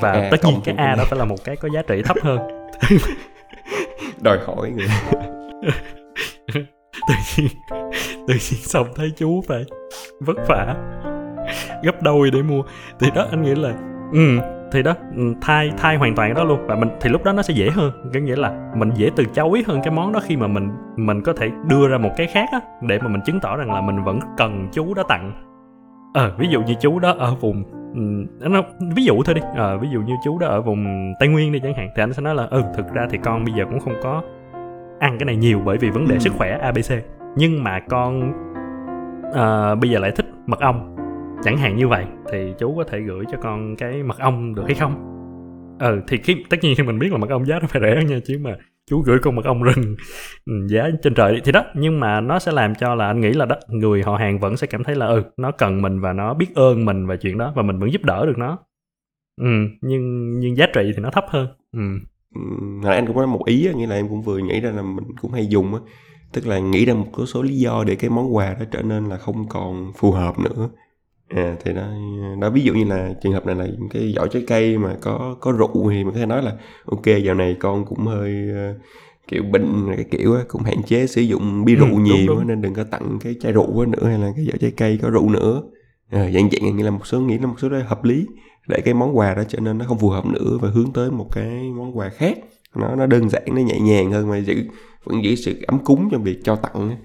[0.02, 2.18] và à, tất nhiên cái a đó phải là một cái có giá trị thấp
[2.22, 2.40] hơn.
[4.22, 4.88] Đòi hỏi người.
[7.08, 7.48] Tự nhiên
[8.28, 9.66] tự nhiên xong thấy chú phải
[10.20, 10.76] vất vả
[11.84, 12.62] gấp đôi để mua.
[13.00, 13.74] Thì đó anh nghĩ là
[14.14, 14.38] ừ
[14.72, 16.60] thì đó ừ, thay thay hoàn toàn đó luôn.
[16.68, 17.92] Và mình thì lúc đó nó sẽ dễ hơn.
[18.14, 21.22] Có nghĩa là mình dễ từ chối hơn cái món đó khi mà mình mình
[21.22, 23.82] có thể đưa ra một cái khác á để mà mình chứng tỏ rằng là
[23.82, 25.34] mình vẫn cần chú đó tặng.
[26.14, 27.64] Ờ ví dụ như chú đó ở vùng
[27.96, 28.02] ừ,
[28.50, 28.62] nó
[28.96, 29.42] ví dụ thôi đi.
[29.56, 32.14] Ờ ví dụ như chú đó ở vùng tây nguyên đi chẳng hạn thì anh
[32.14, 34.22] sẽ nói là ừ thực ra thì con bây giờ cũng không có
[35.00, 36.20] ăn cái này nhiều bởi vì vấn đề Ừ.
[36.20, 36.94] sức khỏe abc
[37.36, 38.34] nhưng mà con
[39.34, 40.96] ờ, bây giờ lại thích mật ong
[41.44, 44.64] chẳng hạn như vậy thì chú có thể gửi cho con cái mật ong được
[44.66, 45.08] hay không?
[45.80, 48.04] Ừ thì khi tất nhiên khi mình biết là mật ong giá nó phải rẻ
[48.04, 48.56] nha chứ mà
[48.90, 49.96] chú gửi con mật ong rừng
[50.46, 51.66] ừ, giá trên trời thì đó.
[51.76, 54.58] Nhưng mà nó sẽ làm cho là anh nghĩ là đó người họ hàng vẫn
[54.58, 57.38] sẽ cảm thấy là ừ nó cần mình và nó biết ơn mình và chuyện
[57.38, 58.60] đó và mình vẫn giúp đỡ được nó.
[59.42, 59.48] Ừ
[59.82, 61.48] nhưng nhưng giá trị thì nó thấp hơn.
[61.74, 61.80] Ừ.
[62.36, 64.82] Ừm, hồi anh cũng có một ý nghĩa là em cũng vừa nghĩ ra là
[64.82, 65.80] mình cũng hay dùng á.
[66.34, 69.06] Tức là nghĩ ra một số lý do để cái món quà đó trở nên
[69.06, 70.70] là không còn phù hợp nữa
[71.36, 71.88] à, thì đó
[72.42, 74.96] đó ví dụ như là trường hợp này là những cái giỏ trái cây mà
[75.02, 76.52] có có rượu thì mình có thể nói là
[76.86, 78.74] ok dạo này con cũng hơi ờ,
[79.28, 82.28] kiểu bệnh cái kiểu á, cũng hạn chế sử dụng bia Ừ, rượu đúng, nhiều
[82.28, 82.40] đúng.
[82.40, 85.00] á, nên đừng có tặng cái chai rượu nữa hay là cái giỏ trái cây
[85.02, 85.64] có rượu nữa.
[86.10, 88.28] À, dạng dạng như là một số nghĩ là một số đó hợp lý
[88.68, 91.12] để cái món quà đó trở nên nó không phù hợp nữa và hướng tới
[91.12, 92.38] một cái món quà khác.
[92.76, 94.56] Nó nó đơn giản nó nhẹ nhàng hơn mà giữ
[95.04, 96.96] vẫn giữ sự ấm cúng trong việc cho tặng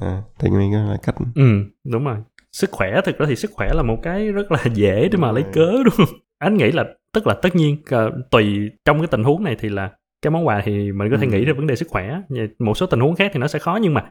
[0.00, 1.14] à, thì có là cách.
[1.34, 1.42] Ừ
[1.84, 2.16] đúng rồi
[2.56, 5.32] sức khỏe thực ra thì sức khỏe là một cái rất là dễ để mà
[5.32, 6.06] lấy cớ đúng không?
[6.38, 9.68] Anh nghĩ là tức là tất nhiên ờ, tùy trong cái tình huống này thì
[9.68, 9.90] là
[10.22, 11.30] cái món quà thì mình có thể Ừ.
[11.30, 12.20] nghĩ ra vấn đề sức khỏe.
[12.58, 14.10] Một số tình huống khác thì nó sẽ khó nhưng mà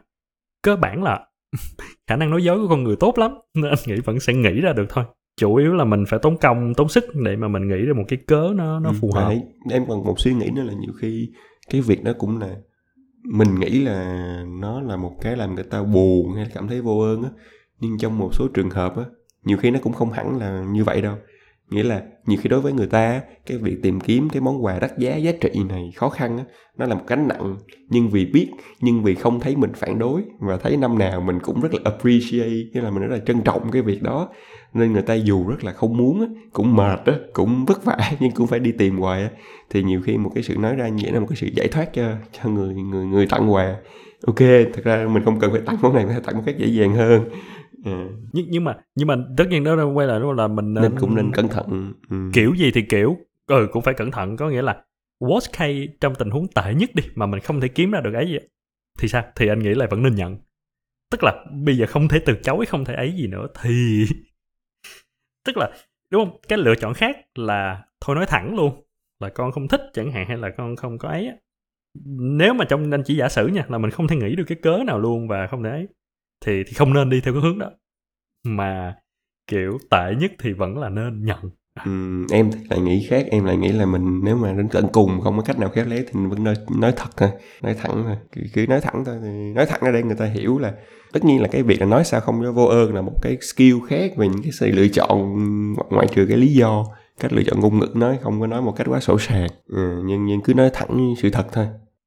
[0.62, 1.26] cơ bản là
[2.06, 4.60] khả năng nói dối của con người tốt lắm nên anh nghĩ vẫn sẽ nghĩ
[4.60, 5.04] ra được thôi.
[5.36, 8.04] Chủ yếu là mình phải tốn công tốn sức để mà mình nghĩ ra một
[8.08, 9.32] cái cớ nó nó Ừ, phù hợp.
[9.70, 11.28] em còn một suy nghĩ nữa là nhiều khi
[11.70, 12.48] cái việc đó cũng là
[13.24, 14.24] mình nghĩ là
[14.60, 17.30] nó là một cái làm người ta buồn hay là cảm thấy vô ơn á
[17.80, 19.04] nhưng trong một số trường hợp á
[19.46, 21.14] nhiều khi nó cũng không hẳn là như vậy đâu.
[21.70, 24.78] Nghĩa là nhiều khi đối với người ta cái việc tìm kiếm cái món quà
[24.78, 26.44] đắt giá giá trị này khó khăn á
[26.78, 27.56] nó là một gánh nặng.
[27.88, 28.50] Nhưng vì biết
[28.80, 31.80] nhưng vì không thấy mình phản đối và thấy năm nào mình cũng rất là
[31.84, 34.28] appreciate nghĩa là mình rất là trân trọng cái việc đó
[34.74, 37.98] nên người ta dù rất là không muốn á, cũng mệt á cũng vất vả
[38.20, 39.30] nhưng cũng phải đi tìm hoài á.
[39.70, 41.68] Thì nhiều khi một cái sự nói ra như vậy là một cái sự giải
[41.68, 43.76] thoát cho cho người người người tặng quà.
[44.26, 44.40] Ok
[44.74, 46.66] thật ra mình không cần phải tặng món này mình phải tặng một cách dễ
[46.66, 47.24] dàng hơn
[47.86, 50.98] à, nhưng nhưng mà nhưng mà tất nhiên đó quay lại đó là mình nên
[51.00, 52.16] cũng nên cẩn thận ừ.
[52.32, 53.16] kiểu gì thì kiểu.
[53.46, 54.84] Ừ cũng phải cẩn thận có nghĩa là
[55.20, 58.14] worst case trong tình huống tệ nhất đi mà mình không thể kiếm ra được
[58.14, 58.38] ấy gì
[58.98, 59.24] thì sao?
[59.36, 60.36] Thì anh nghĩ là vẫn nên nhận.
[61.10, 64.04] Tức là bây giờ không thể từ chối không thể ấy gì nữa thì
[65.44, 65.70] tức là
[66.10, 66.38] đúng không?
[66.48, 68.82] Cái lựa chọn khác là thôi nói thẳng luôn
[69.20, 71.30] là con không thích chẳng hạn hay là con không có ấy
[72.04, 74.58] nếu mà trong anh chỉ giả sử nha là mình không thể nghĩ được cái
[74.62, 75.88] cớ nào luôn và không thể ấy
[76.44, 77.70] thì thì không nên đi theo cái hướng đó.
[78.44, 78.94] Mà
[79.46, 81.50] kiểu tệ nhất thì vẫn là nên nhận.
[81.84, 84.86] Ừ, em thì lại nghĩ khác em lại nghĩ là mình nếu mà đến tận
[84.92, 87.30] cùng không có cách nào khéo léo thì mình vẫn nói, nói thật thôi
[87.62, 88.16] nói thẳng thôi.
[88.32, 90.72] Cứ, cứ nói thẳng thôi thì nói thẳng ra đây người ta hiểu là
[91.12, 93.36] tất nhiên là cái việc là nói sao không cho vô ơn là một cái
[93.40, 95.36] skill khác về những cái sự lựa chọn
[95.90, 96.84] ngoại trừ cái lý do
[97.20, 99.48] cách lựa chọn ngôn ngữ nói không có nói một cách quá sổ sàng.
[99.66, 101.66] Ừ, nhưng nhưng cứ nói thẳng sự thật thôi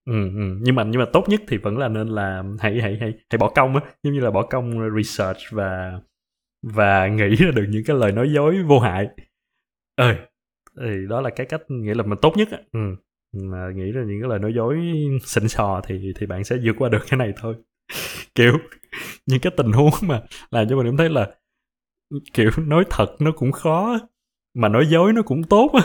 [0.09, 0.57] ừ, ừ.
[0.61, 3.37] nhưng mà nhưng mà tốt nhất thì vẫn là nên là hãy hãy hãy hãy
[3.39, 5.99] bỏ công á giống như là bỏ công research và
[6.61, 9.07] và nghĩ ra được những cái lời nói dối vô hại
[9.95, 10.15] ơi
[10.79, 12.79] thì đó là cái cách nghĩa là mình tốt nhất á ừ.
[13.33, 14.77] mà nghĩ ra những cái lời nói dối
[15.25, 17.55] xịn sò thì thì bạn sẽ vượt qua được cái này thôi
[18.35, 18.57] kiểu
[19.25, 21.31] những cái tình huống mà làm cho mình cảm thấy là
[22.33, 23.99] kiểu nói thật nó cũng khó
[24.55, 25.81] mà nói dối nó cũng tốt á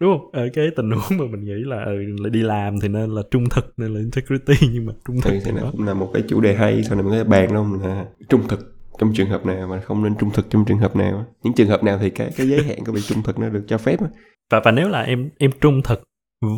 [0.00, 0.30] đúng không?
[0.32, 1.92] Ở cái tình huống mà mình nghĩ là ừ,
[2.22, 5.30] là đi làm thì nên là trung thực nên là integrity nhưng mà trung thực
[5.30, 7.24] thì, thì nó cũng là một cái chủ đề hay sau này mình có thể
[7.24, 10.64] bàn luôn là trung thực trong trường hợp nào mà không nên trung thực trong
[10.64, 13.22] trường hợp nào những trường hợp nào thì cái cái giới hạn của việc trung
[13.22, 13.96] thực nó được cho phép
[14.50, 16.02] và và nếu là em em trung thực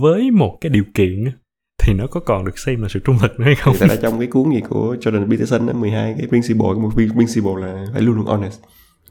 [0.03, 1.25] với một cái điều kiện
[1.83, 3.75] thì nó có còn được xem là sự trung thực nữa hay không?
[3.81, 7.53] Thì là trong cái cuốn gì của Jordan Peterson đó 12 cái principle một principle
[7.67, 8.61] là phải luôn luôn honest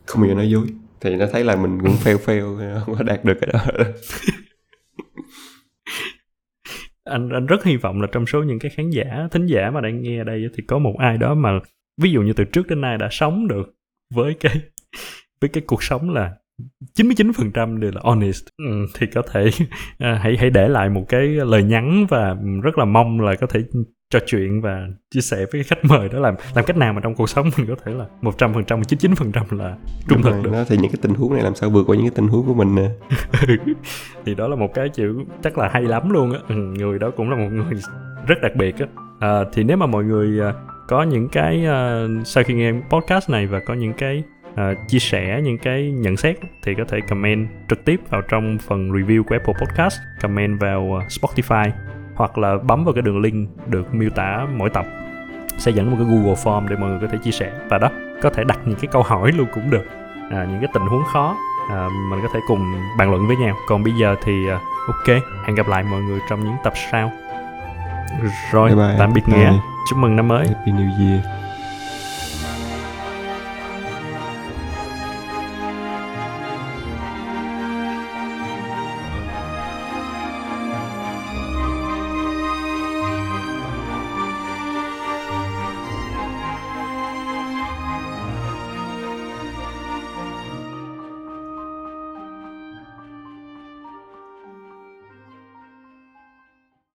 [0.05, 0.67] không bao giờ nói dối
[1.01, 3.59] thì nó thấy là mình cũng fail fail không có đạt được cái đó.
[7.03, 9.81] Anh anh rất hy vọng là trong số những cái khán giả thính giả mà
[9.81, 11.49] đang nghe đây thì có một ai đó mà
[12.01, 13.75] ví dụ như từ trước đến nay đã sống được
[14.13, 14.61] với cái
[15.41, 16.33] với cái cuộc sống là
[16.97, 18.43] 99% đều là honest.
[18.57, 19.49] Ừ, thì có thể
[19.97, 23.47] à, hãy hãy để lại một cái lời nhắn và rất là mong là có
[23.47, 23.59] thể
[24.13, 27.15] trò chuyện và chia sẻ với khách mời đó làm làm cách nào mà trong
[27.15, 29.75] cuộc sống mình có thể là 100% 99% là
[30.07, 30.51] trung thực được?
[30.51, 32.45] nó thì những cái tình huống này làm sao vượt qua những cái tình huống
[32.45, 32.89] của mình nè?
[34.25, 36.39] Thì đó là một cái chịu chắc là hay lắm luôn á.
[36.47, 37.81] Ừ, người đó cũng là một người
[38.27, 38.85] rất đặc biệt á.
[39.19, 40.53] À, thì nếu mà mọi người à,
[40.87, 44.23] có những cái à, sau khi nghe podcast này và có những cái
[44.55, 48.57] à, chia sẻ những cái nhận xét thì có thể comment trực tiếp vào trong
[48.67, 51.71] phần review của Apple Podcast comment vào à, Spotify
[52.19, 54.85] hoặc là bấm vào cái đường link được miêu tả mỗi tập
[55.57, 57.51] sẽ dẫn một cái Google Form để mọi người có thể chia sẻ.
[57.69, 57.89] Và đó
[58.21, 59.85] có thể đặt những cái câu hỏi luôn cũng được.
[60.31, 61.35] À, những cái tình huống khó
[61.69, 63.55] à, mình có thể cùng bàn luận với nhau.
[63.67, 67.11] Còn bây giờ thì à, ok hẹn gặp lại mọi người trong những tập sau.
[68.51, 68.95] Rồi Bye bye.
[68.99, 69.39] tạm biệt Bye.
[69.39, 69.53] nghĩa.
[69.89, 70.47] Chúc mừng năm mới.
[70.47, 71.25] Happy New Year